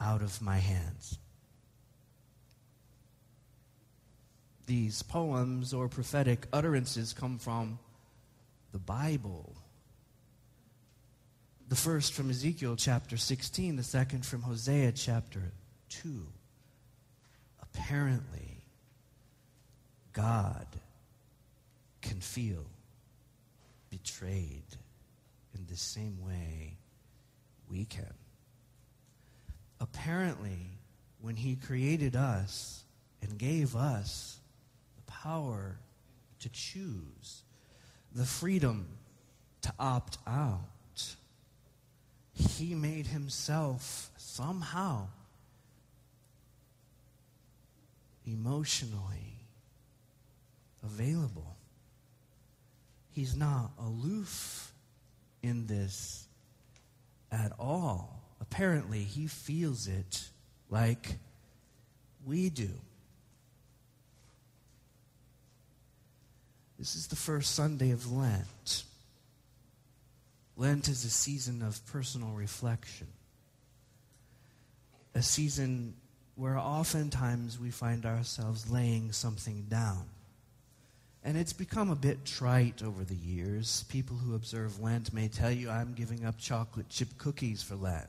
out 0.00 0.22
of 0.22 0.42
my 0.42 0.56
hands. 0.56 1.18
These 4.68 5.02
poems 5.02 5.72
or 5.72 5.88
prophetic 5.88 6.46
utterances 6.52 7.14
come 7.14 7.38
from 7.38 7.78
the 8.70 8.78
Bible. 8.78 9.56
The 11.68 11.74
first 11.74 12.12
from 12.12 12.28
Ezekiel 12.28 12.76
chapter 12.76 13.16
16, 13.16 13.76
the 13.76 13.82
second 13.82 14.26
from 14.26 14.42
Hosea 14.42 14.92
chapter 14.92 15.52
2. 15.88 16.26
Apparently, 17.62 18.62
God 20.12 20.66
can 22.02 22.20
feel 22.20 22.66
betrayed 23.88 24.76
in 25.54 25.64
the 25.66 25.76
same 25.76 26.18
way 26.22 26.76
we 27.70 27.86
can. 27.86 28.14
Apparently, 29.80 30.78
when 31.22 31.36
He 31.36 31.56
created 31.56 32.16
us 32.16 32.84
and 33.22 33.38
gave 33.38 33.74
us 33.74 34.37
power 35.22 35.78
to 36.40 36.48
choose, 36.50 37.42
the 38.14 38.24
freedom 38.24 38.86
to 39.62 39.72
opt 39.78 40.18
out. 40.26 41.16
He 42.32 42.74
made 42.74 43.06
himself 43.08 44.10
somehow 44.16 45.08
emotionally 48.24 49.38
available. 50.84 51.56
He's 53.10 53.34
not 53.34 53.72
aloof 53.80 54.72
in 55.42 55.66
this 55.66 56.28
at 57.32 57.52
all. 57.58 58.22
Apparently, 58.40 59.00
he 59.00 59.26
feels 59.26 59.88
it 59.88 60.28
like 60.70 61.16
we 62.24 62.50
do. 62.50 62.70
This 66.78 66.94
is 66.94 67.08
the 67.08 67.16
first 67.16 67.56
Sunday 67.56 67.90
of 67.90 68.12
Lent. 68.12 68.84
Lent 70.56 70.88
is 70.88 71.04
a 71.04 71.10
season 71.10 71.60
of 71.62 71.84
personal 71.86 72.30
reflection, 72.30 73.08
a 75.14 75.22
season 75.22 75.94
where 76.36 76.56
oftentimes 76.56 77.58
we 77.58 77.72
find 77.72 78.06
ourselves 78.06 78.70
laying 78.70 79.10
something 79.10 79.66
down. 79.68 80.04
And 81.24 81.36
it's 81.36 81.52
become 81.52 81.90
a 81.90 81.96
bit 81.96 82.24
trite 82.24 82.80
over 82.84 83.02
the 83.02 83.16
years. 83.16 83.84
People 83.88 84.16
who 84.16 84.36
observe 84.36 84.80
Lent 84.80 85.12
may 85.12 85.26
tell 85.26 85.50
you, 85.50 85.68
I'm 85.68 85.94
giving 85.94 86.24
up 86.24 86.38
chocolate 86.38 86.88
chip 86.88 87.08
cookies 87.18 87.60
for 87.60 87.74
Lent, 87.74 88.06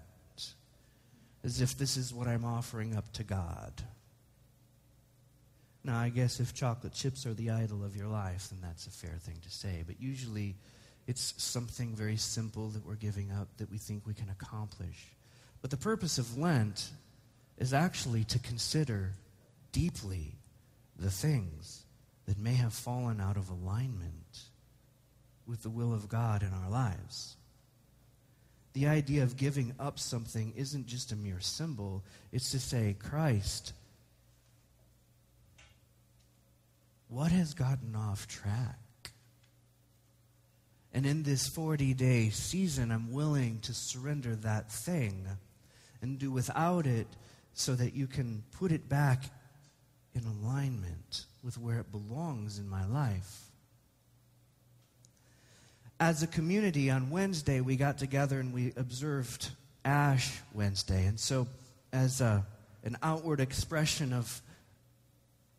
as 1.43 1.59
if 1.59 1.75
this 1.75 1.97
is 1.97 2.13
what 2.13 2.27
I'm 2.27 2.45
offering 2.45 2.95
up 2.95 3.11
to 3.13 3.23
God. 3.23 3.73
Now, 5.83 5.97
I 5.97 6.09
guess 6.09 6.39
if 6.39 6.53
chocolate 6.53 6.93
chips 6.93 7.25
are 7.25 7.33
the 7.33 7.51
idol 7.51 7.83
of 7.83 7.95
your 7.95 8.07
life, 8.07 8.49
then 8.49 8.59
that's 8.61 8.85
a 8.85 8.91
fair 8.91 9.17
thing 9.19 9.37
to 9.43 9.49
say. 9.49 9.83
But 9.85 10.01
usually, 10.01 10.55
it's 11.07 11.33
something 11.37 11.95
very 11.95 12.17
simple 12.17 12.67
that 12.69 12.85
we're 12.85 12.95
giving 12.95 13.31
up 13.31 13.47
that 13.57 13.71
we 13.71 13.77
think 13.77 14.05
we 14.05 14.13
can 14.13 14.29
accomplish. 14.29 15.07
But 15.61 15.71
the 15.71 15.77
purpose 15.77 16.17
of 16.17 16.37
Lent 16.37 16.89
is 17.57 17.73
actually 17.73 18.23
to 18.25 18.39
consider 18.39 19.13
deeply 19.71 20.35
the 20.97 21.09
things 21.09 21.83
that 22.25 22.37
may 22.37 22.53
have 22.53 22.73
fallen 22.73 23.19
out 23.19 23.37
of 23.37 23.49
alignment 23.49 24.39
with 25.47 25.63
the 25.63 25.69
will 25.69 25.93
of 25.93 26.09
God 26.09 26.43
in 26.43 26.53
our 26.53 26.69
lives. 26.69 27.35
The 28.73 28.87
idea 28.87 29.23
of 29.23 29.35
giving 29.35 29.73
up 29.79 29.97
something 29.97 30.53
isn't 30.55 30.85
just 30.85 31.11
a 31.11 31.15
mere 31.15 31.39
symbol, 31.39 32.03
it's 32.31 32.51
to 32.51 32.59
say, 32.59 32.95
Christ, 32.99 33.73
what 37.09 37.31
has 37.31 37.53
gotten 37.53 37.95
off 37.95 38.27
track? 38.27 38.77
And 40.93 41.05
in 41.05 41.23
this 41.23 41.47
40 41.47 41.93
day 41.93 42.29
season, 42.29 42.91
I'm 42.91 43.11
willing 43.11 43.59
to 43.61 43.73
surrender 43.73 44.35
that 44.37 44.71
thing 44.71 45.27
and 46.01 46.17
do 46.17 46.31
without 46.31 46.87
it 46.87 47.07
so 47.53 47.75
that 47.75 47.93
you 47.93 48.07
can 48.07 48.43
put 48.57 48.71
it 48.71 48.87
back 48.87 49.23
in 50.13 50.23
alignment 50.25 51.25
with 51.43 51.57
where 51.57 51.79
it 51.79 51.91
belongs 51.91 52.57
in 52.57 52.67
my 52.67 52.85
life. 52.85 53.45
As 55.99 56.23
a 56.23 56.27
community 56.27 56.89
on 56.89 57.09
Wednesday, 57.09 57.59
we 57.59 57.75
got 57.75 57.97
together 57.97 58.39
and 58.39 58.53
we 58.53 58.71
observed 58.77 59.49
Ash 59.83 60.39
Wednesday. 60.53 61.05
And 61.05 61.19
so, 61.19 61.47
as 61.91 62.21
a, 62.21 62.45
an 62.83 62.97
outward 63.03 63.41
expression 63.41 64.13
of 64.13 64.41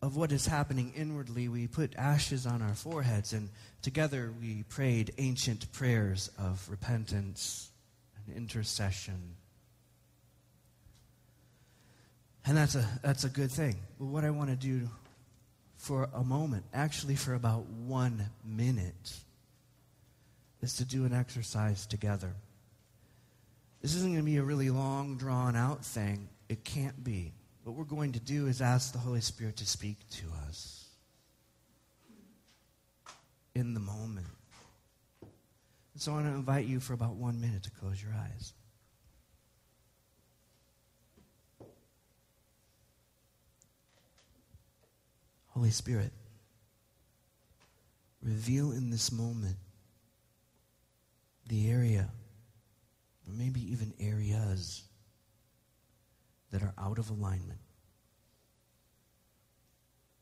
of 0.03 0.17
what 0.17 0.33
is 0.33 0.47
happening 0.47 0.93
inwardly, 0.97 1.49
we 1.49 1.67
put 1.67 1.95
ashes 1.97 2.47
on 2.47 2.63
our 2.63 2.75
foreheads 2.75 3.33
and 3.33 3.51
together 3.83 4.33
we 4.41 4.63
prayed 4.65 5.13
ancient 5.19 5.71
prayers 5.73 6.31
of 6.39 6.67
repentance 6.71 7.71
and 8.27 8.37
intercession. 8.37 9.37
And 12.47 12.57
that's 12.57 12.75
a, 12.75 12.89
that's 13.03 13.25
a 13.25 13.29
good 13.29 13.51
thing. 13.51 13.77
But 13.99 14.07
what 14.07 14.25
I 14.25 14.31
want 14.31 14.49
to 14.49 14.57
do 14.57 14.89
for 15.77 16.09
a 16.15 16.25
moment, 16.25 16.65
actually 16.73 17.17
for 17.17 17.35
about 17.35 17.67
one 17.67 18.25
minute, 18.45 19.15
is 20.63 20.75
to 20.77 20.85
do 20.85 21.05
an 21.05 21.13
exercise 21.13 21.87
together. 21.87 22.35
This 23.83 23.95
isn't 23.95 24.11
going 24.11 24.25
to 24.25 24.31
be 24.31 24.39
a 24.39 24.43
really 24.43 24.71
long, 24.71 25.17
drawn 25.17 25.57
out 25.57 25.85
thing. 25.85 26.29
It 26.49 26.65
can't 26.65 27.03
be. 27.03 27.33
What 27.71 27.79
we're 27.79 27.85
going 27.85 28.11
to 28.15 28.19
do 28.19 28.49
is 28.49 28.61
ask 28.61 28.93
the 28.93 28.99
Holy 28.99 29.21
Spirit 29.21 29.59
to 29.59 29.65
speak 29.65 29.97
to 30.11 30.25
us 30.49 30.89
in 33.55 33.75
the 33.75 33.81
moment. 33.81 34.27
And 35.23 36.03
so 36.03 36.11
I 36.11 36.15
want 36.17 36.27
to 36.27 36.33
invite 36.33 36.67
you 36.67 36.81
for 36.81 36.95
about 36.95 37.15
one 37.15 37.41
minute 37.41 37.63
to 37.63 37.71
close 37.71 38.03
your 38.03 38.11
eyes. 38.13 38.55
Holy 45.51 45.71
Spirit, 45.71 46.11
reveal 48.21 48.73
in 48.73 48.91
this 48.91 49.13
moment 49.13 49.59
the 51.47 51.71
area, 51.71 52.09
or 53.29 53.33
maybe 53.33 53.61
even 53.71 53.95
areas 54.01 54.80
that 56.61 56.67
are 56.67 56.85
out 56.85 56.99
of 56.99 57.11
alignment. 57.11 57.61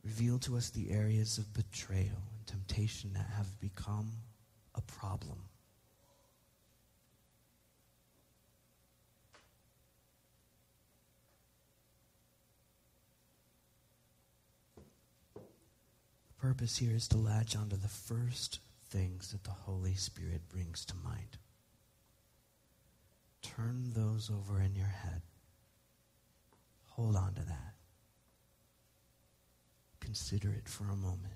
Reveal 0.04 0.38
to 0.40 0.56
us 0.56 0.70
the 0.70 0.90
areas 0.90 1.38
of 1.38 1.52
betrayal 1.52 2.22
and 2.36 2.46
temptation 2.46 3.12
that 3.14 3.26
have 3.36 3.60
become 3.60 4.10
a 4.74 4.80
problem. 4.80 5.38
The 15.34 16.40
purpose 16.40 16.78
here 16.78 16.94
is 16.94 17.08
to 17.08 17.18
latch 17.18 17.56
onto 17.56 17.76
the 17.76 17.88
first 17.88 18.60
things 18.90 19.32
that 19.32 19.44
the 19.44 19.50
Holy 19.50 19.94
Spirit 19.94 20.48
brings 20.48 20.84
to 20.86 20.94
mind. 21.04 21.36
Turn 23.42 23.92
those 23.94 24.30
over 24.30 24.60
in 24.60 24.74
your 24.76 24.86
head. 24.86 25.22
Hold 26.98 27.14
on 27.14 27.32
to 27.34 27.42
that. 27.42 27.74
Consider 30.00 30.48
it 30.50 30.68
for 30.68 30.82
a 30.90 30.96
moment. 30.96 31.34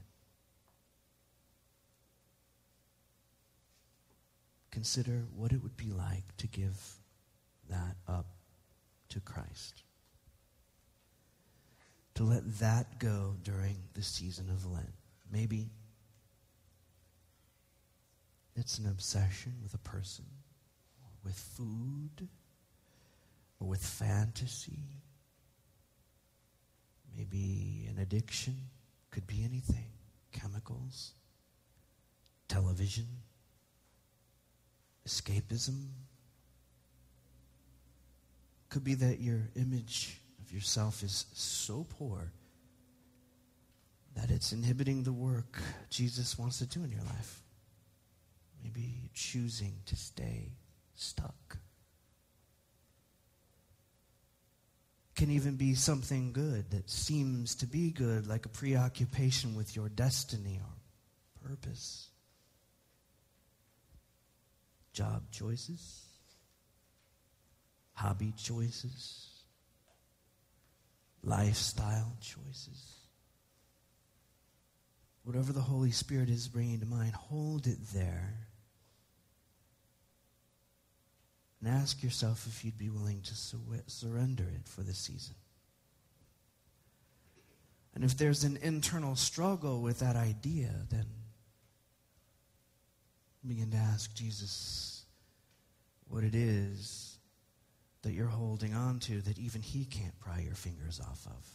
Consider 4.73 5.23
what 5.37 5.53
it 5.53 5.63
would 5.63 5.77
be 5.77 5.93
like 5.93 6.37
to 6.39 6.49
give 6.49 6.97
that 7.71 7.95
up 8.09 8.27
to 9.11 9.21
Christ. 9.21 9.85
To 12.17 12.25
let 12.25 12.59
that 12.59 12.99
go 12.99 13.37
during 13.45 13.77
the 13.95 14.03
season 14.03 14.51
of 14.51 14.67
Lent. 14.67 14.93
Maybe 15.31 15.71
it's 18.57 18.79
an 18.79 18.87
obsession 18.89 19.53
with 19.63 19.75
a 19.75 19.79
person, 19.79 20.25
or 21.01 21.11
with 21.23 21.37
food, 21.37 22.27
or 23.61 23.69
with 23.69 23.87
fantasy 23.87 25.02
maybe 27.17 27.87
an 27.89 27.99
addiction, 28.01 28.57
could 29.11 29.27
be 29.27 29.45
anything 29.45 29.87
chemicals, 30.33 31.13
television, 32.49 33.07
escapism. 35.07 35.89
Could 38.71 38.85
be 38.85 38.95
that 38.95 39.21
your 39.21 39.51
image 39.55 40.19
of 40.41 40.51
yourself 40.51 41.03
is 41.03 41.27
so 41.35 41.87
poor 41.89 42.33
that 44.15 44.31
it's 44.31 44.53
inhibiting 44.53 45.03
the 45.03 45.13
work 45.13 45.59
Jesus 45.91 46.39
wants 46.39 46.59
to 46.59 46.67
do 46.67 46.83
in 46.83 46.91
your 46.91 47.03
life. 47.03 47.43
Maybe 48.63 49.11
choosing 49.15 49.75
to 49.87 49.97
stay 49.97 50.53
stuck. 50.95 51.32
Can 55.23 55.31
even 55.31 55.55
be 55.55 55.73
something 55.73 56.33
good 56.33 56.69
that 56.73 56.91
seems 56.91 57.55
to 57.55 57.65
be 57.65 57.93
good, 57.93 58.27
like 58.27 58.45
a 58.45 58.49
preoccupation 58.49 59.55
with 59.55 59.77
your 59.77 59.89
destiny 59.89 60.59
or 60.61 61.49
purpose. 61.49 62.09
Job 64.93 65.23
choices, 65.31 66.07
hobby 67.93 68.35
choices, 68.37 69.29
lifestyle 71.23 72.17
choices. 72.21 72.97
Whatever 75.23 75.53
the 75.53 75.61
Holy 75.61 75.93
Spirit 75.93 76.31
is 76.31 76.49
bringing 76.49 76.81
to 76.81 76.87
mind, 76.87 77.15
hold 77.15 77.69
it 77.69 77.79
there 77.95 78.35
And 81.63 81.73
ask 81.73 82.03
yourself 82.03 82.47
if 82.49 82.65
you'd 82.65 82.79
be 82.79 82.91
willing 82.91 83.21
to 83.23 83.35
su- 83.37 83.61
surrender 83.87 84.45
it 84.45 84.67
for 84.67 84.83
the 84.83 84.95
season. 84.95 85.37
And 87.95 88.03
if 88.03 88.17
there's 88.17 88.43
an 88.43 88.59
internal 88.63 89.15
struggle 89.15 89.81
with 89.81 90.01
that 90.01 90.17
idea, 90.17 90.71
then 90.91 91.07
begin 93.47 93.71
to 93.71 93.77
ask 93.77 94.13
Jesus 94.15 95.05
what 96.09 96.25
it 96.25 96.35
is 96.35 97.19
that 98.03 98.13
you're 98.13 98.27
holding 98.27 98.75
on 98.75 98.99
to 99.01 99.21
that 99.23 99.39
even 99.39 99.63
He 99.63 99.85
can't 99.85 100.19
pry 100.19 100.41
your 100.41 100.55
fingers 100.55 101.01
off 101.01 101.27
of. 101.27 101.47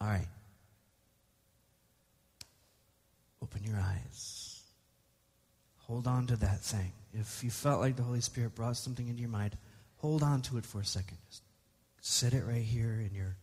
All 0.00 0.08
right. 0.08 0.26
Open 3.54 3.70
your 3.70 3.80
eyes. 3.80 4.62
Hold 5.86 6.08
on 6.08 6.26
to 6.26 6.36
that 6.36 6.60
thing. 6.60 6.92
If 7.12 7.44
you 7.44 7.50
felt 7.50 7.80
like 7.80 7.94
the 7.94 8.02
Holy 8.02 8.20
Spirit 8.20 8.54
brought 8.54 8.76
something 8.76 9.06
into 9.06 9.20
your 9.20 9.30
mind, 9.30 9.56
hold 9.98 10.22
on 10.22 10.42
to 10.42 10.56
it 10.58 10.66
for 10.66 10.80
a 10.80 10.84
second. 10.84 11.18
Just 11.28 11.42
Set 12.00 12.34
it 12.34 12.44
right 12.44 12.62
here 12.62 13.00
in 13.00 13.14
your 13.14 13.36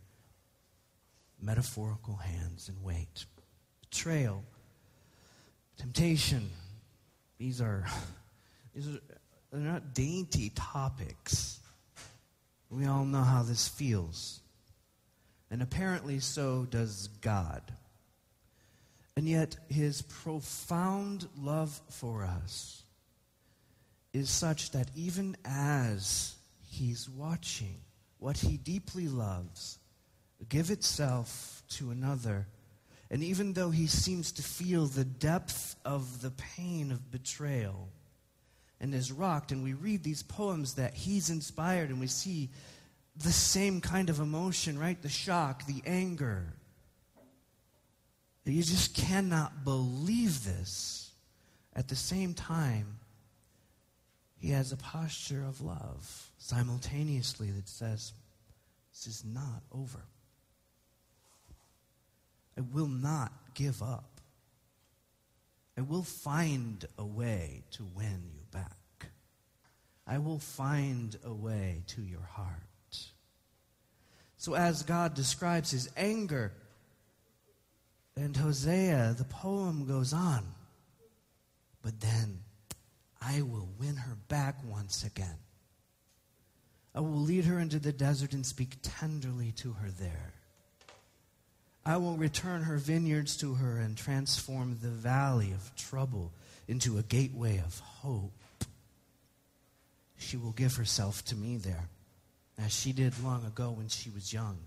metaphorical 1.42 2.16
hands 2.16 2.68
and 2.68 2.84
wait. 2.84 3.26
Betrayal, 3.90 4.44
temptation, 5.78 6.50
these 7.38 7.62
are, 7.62 7.86
these 8.76 8.88
are 8.90 9.00
they're 9.52 9.62
not 9.62 9.94
dainty 9.94 10.52
topics. 10.56 11.60
We 12.70 12.86
all 12.86 13.06
know 13.06 13.24
how 13.24 13.44
this 13.44 13.68
feels. 13.68 14.42
And 15.50 15.62
apparently, 15.62 16.20
so 16.20 16.66
does 16.70 17.08
God. 17.22 17.62
And 19.18 19.28
yet, 19.28 19.58
his 19.70 20.02
profound 20.02 21.28
love 21.38 21.82
for 21.90 22.24
us 22.24 22.84
is 24.14 24.30
such 24.30 24.72
that 24.72 24.90
even 24.96 25.36
as 25.46 26.36
he's 26.70 27.10
watching 27.10 27.82
what 28.20 28.38
he 28.38 28.58
deeply 28.58 29.08
loves 29.08 29.80
give 30.50 30.72
itself 30.72 31.64
to 31.70 31.92
another, 31.92 32.48
and 33.10 33.24
even 33.24 33.54
though 33.54 33.70
he 33.70 33.88
seems 33.88 34.32
to 34.34 34.42
feel 34.42 34.86
the 34.86 35.06
depth 35.06 35.76
of 35.84 36.22
the 36.22 36.32
pain 36.32 36.92
of 36.92 37.12
betrayal 37.12 37.90
and 38.80 38.96
is 38.96 39.12
rocked, 39.12 39.52
and 39.52 39.64
we 39.64 39.74
read 39.74 40.04
these 40.04 40.24
poems 40.24 40.76
that 40.76 40.94
he's 40.94 41.30
inspired, 41.30 41.90
and 41.90 42.00
we 42.00 42.08
see 42.08 42.50
the 43.18 43.32
same 43.32 43.82
kind 43.82 44.10
of 44.10 44.20
emotion, 44.20 44.80
right? 44.80 45.02
The 45.02 45.10
shock, 45.10 45.66
the 45.68 45.82
anger. 45.86 46.54
You 48.46 48.64
just 48.64 48.96
cannot 48.96 49.64
believe 49.64 50.44
this. 50.44 51.12
At 51.76 51.88
the 51.88 51.96
same 51.96 52.34
time, 52.34 53.00
he 54.40 54.50
has 54.50 54.72
a 54.72 54.78
posture 54.78 55.44
of 55.44 55.62
love 55.62 56.32
simultaneously 56.38 57.52
that 57.52 57.70
says, 57.70 58.14
This 58.92 59.08
is 59.08 59.24
not 59.24 59.62
over. 59.72 60.04
I 62.58 62.62
will 62.74 62.88
not 62.88 63.32
give 63.54 63.82
up. 63.82 64.20
I 65.78 65.82
will 65.82 66.04
find 66.04 66.84
a 66.98 67.06
way 67.06 67.64
to 67.72 67.84
win 67.96 68.32
you 68.34 68.42
back. 68.52 69.08
I 70.06 70.18
will 70.18 70.40
find 70.40 71.16
a 71.24 71.34
way 71.34 71.84
to 71.88 72.02
your 72.02 72.28
heart. 72.34 72.58
So, 74.38 74.56
as 74.56 74.84
God 74.84 75.14
describes 75.14 75.72
his 75.72 75.90
anger, 75.96 76.52
and 78.16 78.36
Hosea, 78.36 79.16
the 79.18 79.24
poem 79.26 79.86
goes 79.86 80.14
on. 80.14 80.44
But 81.82 82.00
then 82.00 82.40
I 83.22 83.42
will 83.42 83.70
win 83.80 83.96
her 83.96 84.18
back 84.28 84.58
once 84.66 85.04
again. 85.04 85.38
I 86.94 87.00
will 87.00 87.22
lead 87.22 87.46
her 87.46 87.60
into 87.60 87.80
the 87.80 87.94
desert 87.94 88.34
and 88.34 88.46
speak 88.46 88.78
tenderly 88.82 89.54
to 89.54 89.74
her 89.74 89.90
there. 89.90 90.34
I 91.86 91.98
will 91.98 92.18
return 92.18 92.64
her 92.64 92.78
vineyards 92.78 93.38
to 93.38 93.56
her 93.56 93.78
and 93.78 93.98
transform 93.98 94.78
the 94.82 94.90
valley 94.90 95.52
of 95.52 95.76
trouble 95.76 96.32
into 96.68 96.98
a 96.98 97.04
gateway 97.04 97.58
of 97.66 97.80
hope. 97.80 98.34
She 100.18 100.38
will 100.38 100.52
give 100.52 100.76
herself 100.76 101.26
to 101.26 101.36
me 101.36 101.58
there 101.58 101.90
as 102.64 102.72
she 102.72 102.92
did 102.92 103.14
long 103.24 103.46
ago 103.46 103.72
when 103.72 103.88
she 103.88 104.10
was 104.10 104.32
young, 104.32 104.58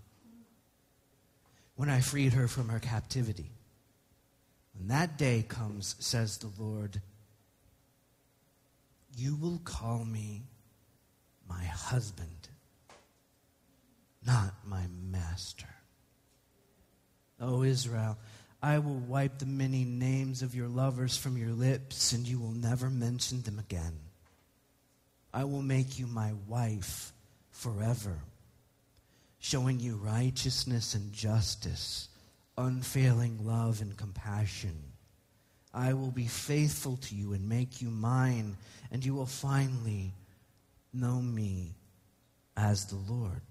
when 1.76 1.88
I 1.88 2.00
freed 2.00 2.32
her 2.34 2.48
from 2.48 2.68
her 2.68 2.78
captivity. 2.78 3.50
When 4.76 4.88
that 4.88 5.18
day 5.18 5.44
comes, 5.46 5.96
says 5.98 6.38
the 6.38 6.50
Lord, 6.62 7.00
you 9.16 9.36
will 9.36 9.60
call 9.64 10.04
me 10.04 10.42
my 11.48 11.64
husband, 11.64 12.48
not 14.26 14.54
my 14.66 14.82
master. 15.10 15.68
O 17.40 17.62
Israel, 17.62 18.16
I 18.62 18.78
will 18.78 18.94
wipe 18.94 19.38
the 19.38 19.46
many 19.46 19.84
names 19.84 20.42
of 20.42 20.54
your 20.54 20.68
lovers 20.68 21.16
from 21.16 21.36
your 21.36 21.50
lips, 21.50 22.12
and 22.12 22.26
you 22.26 22.38
will 22.38 22.52
never 22.52 22.88
mention 22.88 23.42
them 23.42 23.58
again. 23.58 23.98
I 25.32 25.44
will 25.44 25.62
make 25.62 25.98
you 25.98 26.06
my 26.06 26.32
wife 26.48 27.12
forever, 27.50 28.18
showing 29.44 29.78
you 29.78 29.94
righteousness 29.96 30.94
and 30.94 31.12
justice, 31.12 32.08
unfailing 32.56 33.38
love 33.44 33.82
and 33.82 33.94
compassion. 33.94 34.74
I 35.74 35.92
will 35.92 36.10
be 36.10 36.26
faithful 36.26 36.96
to 37.02 37.14
you 37.14 37.34
and 37.34 37.46
make 37.46 37.82
you 37.82 37.90
mine, 37.90 38.56
and 38.90 39.04
you 39.04 39.14
will 39.14 39.26
finally 39.26 40.14
know 40.94 41.20
me 41.20 41.74
as 42.56 42.86
the 42.86 42.96
Lord. 42.96 43.42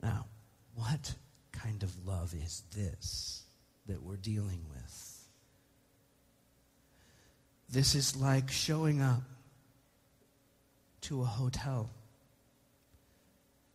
Now, 0.00 0.26
what 0.76 1.12
kind 1.50 1.82
of 1.82 2.06
love 2.06 2.34
is 2.34 2.62
this 2.72 3.42
that 3.88 4.00
we're 4.00 4.14
dealing 4.14 4.60
with? 4.70 5.26
This 7.68 7.96
is 7.96 8.14
like 8.14 8.48
showing 8.48 9.02
up 9.02 9.24
to 11.00 11.22
a 11.22 11.26
hotel 11.26 11.90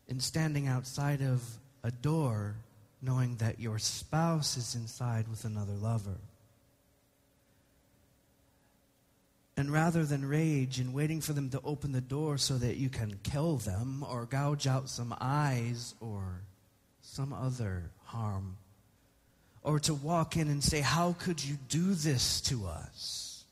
and 0.10 0.22
standing 0.22 0.68
outside 0.68 1.22
of 1.22 1.42
a 1.84 1.92
door 1.92 2.56
knowing 3.02 3.38
that 3.38 3.60
your 3.60 3.80
spouse 3.80 4.58
is 4.58 4.76
inside 4.76 5.28
with 5.30 5.46
another 5.46 5.74
lover. 5.74 6.18
And 9.56 9.72
rather 9.72 10.04
than 10.04 10.28
rage 10.28 10.80
and 10.80 10.94
waiting 10.94 11.22
for 11.22 11.34
them 11.34 11.50
to 11.52 11.62
open 11.64 11.92
the 11.92 12.02
door 12.02 12.38
so 12.38 12.58
that 12.58 12.78
you 12.78 12.90
can 12.90 13.20
kill 13.24 13.58
them 13.58 14.04
or 14.10 14.26
gouge 14.26 14.68
out 14.68 14.90
some 14.90 15.16
eyes 15.22 15.96
or 16.00 16.42
some 17.02 17.34
other 17.34 17.92
harm, 18.06 18.58
or 19.64 19.80
to 19.82 19.94
walk 19.94 20.38
in 20.38 20.48
and 20.48 20.64
say, 20.64 20.82
How 20.82 21.14
could 21.20 21.44
you 21.44 21.58
do 21.68 21.94
this 21.94 22.42
to 22.42 22.66
us? 22.66 23.44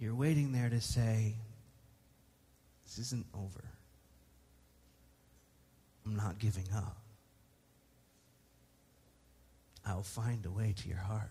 You're 0.00 0.14
waiting 0.14 0.52
there 0.52 0.70
to 0.70 0.80
say, 0.80 1.34
this 2.86 3.06
isn't 3.06 3.26
over. 3.34 3.64
I'm 6.10 6.16
not 6.16 6.40
giving 6.40 6.66
up. 6.74 6.96
I'll 9.86 10.02
find 10.02 10.44
a 10.44 10.50
way 10.50 10.74
to 10.76 10.88
your 10.88 10.98
heart. 10.98 11.30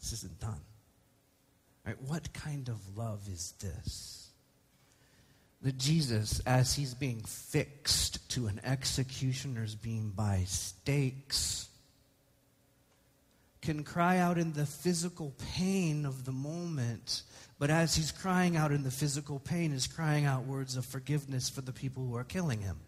This 0.00 0.12
isn't 0.12 0.40
done. 0.40 0.60
Right? 1.86 2.00
What 2.02 2.32
kind 2.32 2.68
of 2.68 2.96
love 2.96 3.20
is 3.32 3.54
this? 3.60 4.30
That 5.62 5.78
Jesus, 5.78 6.40
as 6.40 6.74
he's 6.74 6.94
being 6.94 7.20
fixed 7.20 8.28
to 8.30 8.48
an 8.48 8.60
executioner's 8.64 9.76
beam 9.76 10.12
by 10.16 10.44
stakes, 10.46 11.68
can 13.62 13.84
cry 13.84 14.18
out 14.18 14.36
in 14.36 14.52
the 14.52 14.66
physical 14.66 15.32
pain 15.54 16.06
of 16.06 16.24
the 16.24 16.32
moment 16.32 17.22
but 17.60 17.68
as 17.68 17.94
he's 17.94 18.10
crying 18.10 18.56
out 18.56 18.72
in 18.72 18.84
the 18.84 18.90
physical 18.90 19.38
pain, 19.38 19.72
is 19.72 19.86
crying 19.86 20.24
out 20.24 20.46
words 20.46 20.76
of 20.76 20.86
forgiveness 20.86 21.50
for 21.50 21.60
the 21.60 21.74
people 21.74 22.06
who 22.06 22.16
are 22.16 22.24
killing 22.24 22.62
him. 22.62 22.78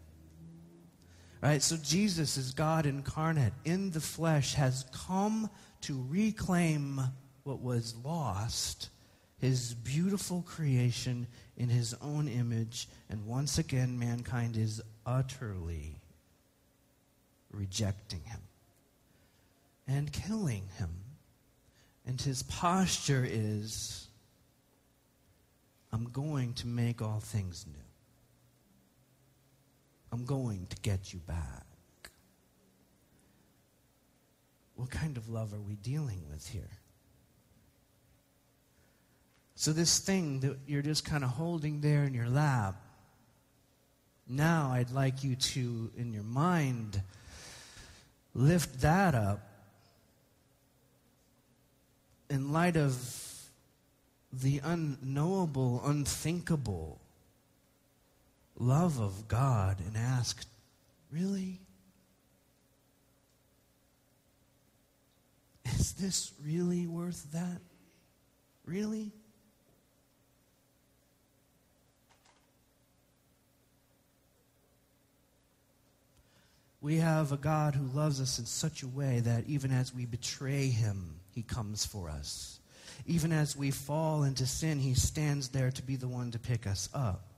Right? 1.43 1.61
So 1.61 1.75
Jesus 1.75 2.37
is 2.37 2.53
God 2.53 2.85
incarnate 2.85 3.51
in 3.65 3.91
the 3.91 3.99
flesh, 3.99 4.53
has 4.53 4.85
come 4.93 5.49
to 5.81 6.01
reclaim 6.07 7.01
what 7.43 7.59
was 7.59 7.93
lost, 8.01 8.87
his 9.39 9.73
beautiful 9.73 10.43
creation 10.43 11.27
in 11.57 11.67
his 11.67 11.93
own 11.95 12.29
image, 12.29 12.87
and 13.09 13.25
once 13.25 13.57
again 13.57 13.99
mankind 13.99 14.55
is 14.55 14.81
utterly 15.05 15.97
rejecting 17.51 18.21
him 18.21 18.39
and 19.85 20.13
killing 20.13 20.63
him. 20.77 20.91
And 22.05 22.21
his 22.21 22.43
posture 22.43 23.27
is 23.29 24.07
I'm 25.91 26.05
going 26.05 26.53
to 26.53 26.67
make 26.67 27.01
all 27.01 27.19
things 27.19 27.65
new. 27.67 27.82
I'm 30.13 30.25
going 30.25 30.67
to 30.69 30.77
get 30.83 31.11
you 31.11 31.19
back. 31.25 31.65
What 34.75 34.91
kind 34.91 35.17
of 35.17 35.27
love 35.27 35.55
are 35.55 35.59
we 35.59 35.73
dealing 35.73 36.21
with 36.29 36.47
here? 36.47 36.69
So, 39.55 39.73
this 39.73 39.97
thing 39.97 40.41
that 40.41 40.57
you're 40.67 40.83
just 40.83 41.03
kind 41.03 41.23
of 41.23 41.31
holding 41.31 41.81
there 41.81 42.03
in 42.03 42.13
your 42.13 42.29
lap, 42.29 42.75
now 44.27 44.69
I'd 44.73 44.91
like 44.91 45.23
you 45.23 45.35
to, 45.35 45.91
in 45.97 46.13
your 46.13 46.23
mind, 46.23 47.01
lift 48.35 48.81
that 48.81 49.15
up 49.15 49.39
in 52.29 52.53
light 52.53 52.77
of 52.77 52.95
the 54.31 54.61
unknowable, 54.63 55.81
unthinkable 55.83 56.99
love 58.57 58.99
of 58.99 59.27
God 59.27 59.79
and 59.79 59.97
ask, 59.97 60.45
Really? 61.11 61.59
Is 65.65 65.93
this 65.93 66.31
really 66.43 66.87
worth 66.87 67.31
that? 67.33 67.61
Really? 68.65 69.11
We 76.81 76.97
have 76.97 77.31
a 77.31 77.37
God 77.37 77.75
who 77.75 77.85
loves 77.97 78.19
us 78.19 78.39
in 78.39 78.45
such 78.45 78.83
a 78.83 78.87
way 78.87 79.21
that 79.21 79.45
even 79.47 79.71
as 79.71 79.93
we 79.93 80.05
betray 80.05 80.67
him, 80.67 81.15
he 81.31 81.41
comes 81.41 81.85
for 81.85 82.09
us. 82.09 82.59
Even 83.05 83.31
as 83.31 83.55
we 83.55 83.71
fall 83.71 84.23
into 84.23 84.45
sin, 84.45 84.79
he 84.79 84.93
stands 84.93 85.49
there 85.49 85.71
to 85.71 85.81
be 85.81 85.95
the 85.95 86.07
one 86.07 86.31
to 86.31 86.39
pick 86.39 86.67
us 86.67 86.89
up. 86.93 87.32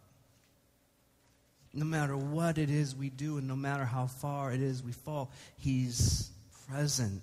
No 1.78 1.84
matter 1.84 2.16
what 2.16 2.58
it 2.58 2.70
is 2.70 2.96
we 2.96 3.10
do, 3.10 3.38
and 3.38 3.50
no 3.50 3.56
matter 3.58 3.84
how 3.84 4.08
far 4.08 4.54
it 4.54 4.62
is 4.62 4.82
we 4.82 4.94
fall, 4.94 5.30
he's 5.58 6.32
present. 6.70 7.22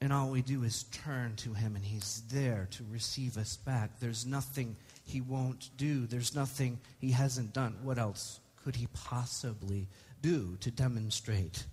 And 0.00 0.12
all 0.12 0.28
we 0.30 0.42
do 0.42 0.64
is 0.64 0.82
turn 0.90 1.36
to 1.36 1.54
him, 1.54 1.76
and 1.76 1.84
he's 1.84 2.24
there 2.28 2.66
to 2.72 2.84
receive 2.90 3.38
us 3.38 3.56
back. 3.58 4.00
There's 4.00 4.26
nothing 4.26 4.74
he 5.04 5.20
won't 5.20 5.70
do, 5.76 6.06
there's 6.06 6.34
nothing 6.34 6.80
he 6.98 7.12
hasn't 7.12 7.52
done. 7.52 7.76
What 7.84 7.98
else 7.98 8.40
could 8.64 8.74
he 8.74 8.88
possibly 8.92 9.86
do 10.20 10.56
to 10.62 10.72
demonstrate 10.72 11.64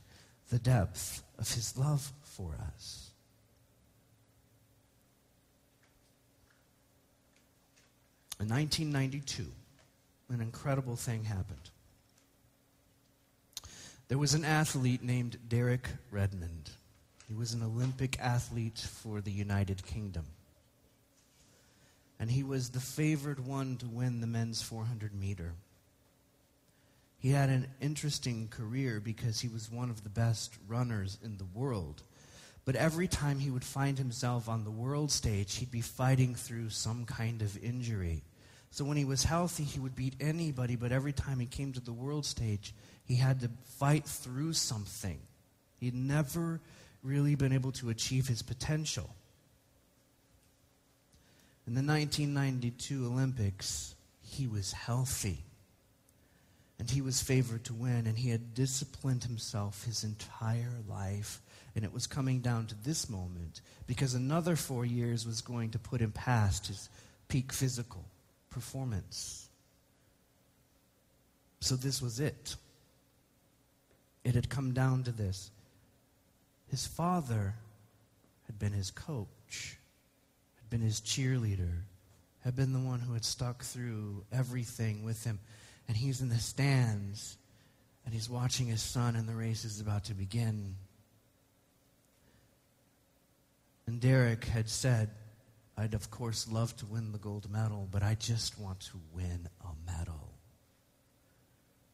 the 0.50 0.60
depth 0.60 1.24
of 1.40 1.52
his 1.52 1.76
love 1.76 2.12
for 2.22 2.56
us? 2.76 3.10
In 8.40 8.50
1992, 8.50 9.46
an 10.34 10.42
incredible 10.42 10.96
thing 10.96 11.24
happened. 11.24 11.70
There 14.08 14.18
was 14.18 14.34
an 14.34 14.44
athlete 14.44 15.04
named 15.04 15.38
Derek 15.48 15.88
Redmond. 16.12 16.72
He 17.28 17.34
was 17.34 17.54
an 17.54 17.64
Olympic 17.64 18.20
athlete 18.20 18.78
for 18.78 19.22
the 19.22 19.32
United 19.32 19.86
Kingdom. 19.86 20.26
And 22.20 22.30
he 22.30 22.44
was 22.44 22.70
the 22.70 22.82
favored 22.82 23.40
one 23.46 23.78
to 23.78 23.88
win 23.88 24.20
the 24.20 24.28
men's 24.28 24.62
400 24.62 25.14
meter. 25.14 25.54
He 27.20 27.30
had 27.30 27.50
an 27.50 27.68
interesting 27.80 28.48
career 28.50 29.00
because 29.00 29.40
he 29.40 29.48
was 29.48 29.72
one 29.72 29.90
of 29.90 30.04
the 30.04 30.10
best 30.10 30.56
runners 30.68 31.18
in 31.24 31.38
the 31.38 31.46
world. 31.46 32.04
But 32.66 32.76
every 32.76 33.08
time 33.08 33.40
he 33.40 33.50
would 33.50 33.64
find 33.64 33.98
himself 33.98 34.50
on 34.50 34.64
the 34.64 34.72
world 34.72 35.12
stage, 35.12 35.56
he'd 35.56 35.72
be 35.72 35.82
fighting 35.82 36.36
through 36.36 36.70
some 36.72 37.06
kind 37.06 37.42
of 37.42 37.64
injury. 37.64 38.24
So 38.72 38.86
when 38.86 38.96
he 38.96 39.04
was 39.04 39.26
healthy, 39.26 39.64
he 39.64 39.80
would 39.80 39.96
beat 39.96 40.16
anybody, 40.22 40.78
but 40.78 40.94
every 40.94 41.12
time 41.12 41.40
he 41.40 41.46
came 41.46 41.74
to 41.74 41.82
the 41.82 41.92
world 41.92 42.26
stage, 42.26 42.74
he 43.04 43.16
had 43.16 43.42
to 43.42 43.50
fight 43.78 44.06
through 44.06 44.54
something. 44.54 45.20
He'd 45.80 45.94
never 45.94 46.62
really 47.04 47.36
been 47.36 47.52
able 47.52 47.74
to 47.74 47.90
achieve 47.90 48.28
his 48.28 48.42
potential. 48.42 49.14
In 51.68 51.74
the 51.74 51.84
1992 51.84 53.06
Olympics, 53.06 53.94
he 54.24 54.48
was 54.48 54.72
healthy 54.72 55.44
and 56.80 56.90
he 56.90 57.02
was 57.02 57.22
favored 57.22 57.64
to 57.64 57.76
win, 57.76 58.08
and 58.08 58.18
he 58.18 58.32
had 58.32 58.56
disciplined 58.56 59.24
himself 59.24 59.84
his 59.84 60.04
entire 60.04 60.80
life. 60.90 61.40
And 61.76 61.86
it 61.86 61.94
was 61.94 62.08
coming 62.08 62.40
down 62.40 62.66
to 62.66 62.76
this 62.84 63.08
moment 63.08 63.62
because 63.86 64.16
another 64.16 64.56
four 64.56 64.84
years 64.84 65.24
was 65.24 65.42
going 65.42 65.70
to 65.72 65.80
put 65.80 66.02
him 66.02 66.12
past 66.12 66.66
his 66.66 66.90
peak 67.28 67.54
physical 67.54 68.04
performance. 68.52 69.50
So 71.62 71.76
this 71.76 72.02
was 72.02 72.20
it. 72.20 72.56
It 74.24 74.36
had 74.36 74.50
come 74.50 74.74
down 74.74 75.04
to 75.04 75.12
this. 75.12 75.50
His 76.70 76.86
father 76.86 77.56
had 78.46 78.60
been 78.60 78.74
his 78.74 78.92
coach, 78.92 79.78
had 80.58 80.70
been 80.70 80.82
his 80.82 81.02
cheerleader, 81.02 81.80
had 82.44 82.56
been 82.56 82.74
the 82.74 82.80
one 82.80 83.00
who 83.00 83.14
had 83.14 83.26
stuck 83.26 83.64
through 83.64 84.24
everything 84.32 85.04
with 85.04 85.24
him 85.24 85.40
and 85.88 85.98
he's 85.98 86.22
in 86.22 86.30
the 86.30 86.38
stands 86.38 87.38
and 88.06 88.14
he's 88.14 88.30
watching 88.30 88.68
his 88.68 88.82
son 88.82 89.16
and 89.16 89.28
the 89.28 89.36
race 89.36 89.66
is 89.66 89.80
about 89.80 90.06
to 90.06 90.14
begin. 90.14 90.76
And 93.88 94.00
Derek 94.00 94.46
had 94.46 94.70
said, 94.70 95.10
I'd 95.78 95.94
of 95.94 96.12
course 96.12 96.52
love 96.52 96.76
to 96.78 96.86
win 96.86 97.12
the 97.12 97.18
gold 97.18 97.50
medal, 97.50 97.88
but 97.92 98.04
I 98.04 98.16
just 98.16 98.60
want 98.60 98.80
to 98.82 99.00
win 99.14 99.48
a 99.62 99.92
medal. 99.92 100.32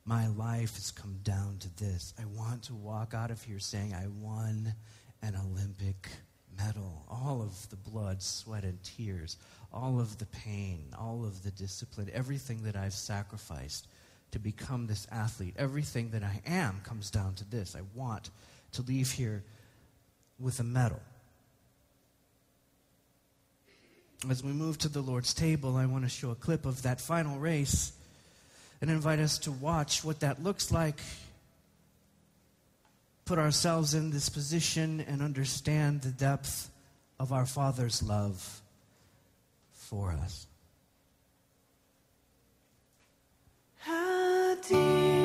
My 0.06 0.28
life 0.28 0.76
has 0.76 0.92
come 0.92 1.20
down 1.24 1.58
to 1.60 1.76
this. 1.76 2.14
I 2.20 2.26
want 2.26 2.64
to 2.64 2.74
walk 2.74 3.14
out 3.14 3.30
of 3.30 3.44
here 3.44 3.60
saying 3.60 3.94
I 3.94 4.08
won 4.08 4.74
an 5.22 5.36
Olympic 5.36 6.10
medal. 6.58 7.06
All 7.10 7.42
of 7.42 7.70
the 7.70 7.76
blood, 7.76 8.22
sweat, 8.22 8.64
and 8.64 8.82
tears, 8.84 9.38
all 9.72 10.00
of 10.00 10.18
the 10.18 10.26
pain, 10.28 10.94
all 10.98 11.26
of 11.26 11.44
the 11.44 11.52
discipline, 11.52 12.10
everything 12.14 12.64
that 12.64 12.76
I've 12.76 12.94
sacrificed 12.94 13.88
to 14.32 14.40
become 14.40 14.88
this 14.88 15.08
athlete, 15.12 15.56
everything 15.58 16.12
that 16.12 16.24
I 16.24 16.42
am 16.46 16.82
comes 16.84 17.12
down 17.12 17.36
to 17.36 17.46
this. 17.50 17.76
I 17.76 17.82
want 17.94 18.30
to 18.74 18.82
leave 18.82 19.12
here 19.12 19.44
with 20.40 20.60
a 20.60 20.64
medal. 20.64 21.02
As 24.30 24.44
we 24.44 24.52
move 24.52 24.78
to 24.80 24.90
the 24.90 25.02
Lord's 25.02 25.34
table, 25.34 25.76
I 25.76 25.86
want 25.86 26.04
to 26.04 26.10
show 26.10 26.32
a 26.32 26.36
clip 26.36 26.66
of 26.66 26.82
that 26.82 27.00
final 27.00 27.38
race 27.38 27.92
and 28.82 28.90
invite 28.90 29.20
us 29.20 29.38
to 29.40 29.52
watch 29.52 30.04
what 30.04 30.22
that 30.22 30.44
looks 30.44 30.72
like 30.72 31.00
put 33.28 33.38
ourselves 33.38 33.94
in 33.94 34.10
this 34.10 34.30
position 34.30 35.02
and 35.02 35.22
understand 35.22 36.02
the 36.02 36.10
depth 36.10 36.70
of 37.20 37.34
our 37.34 37.46
Father's 37.46 38.02
love 38.02 38.62
for 39.74 40.12
us. 40.12 40.48
How 43.80 44.56
deep 44.56 45.17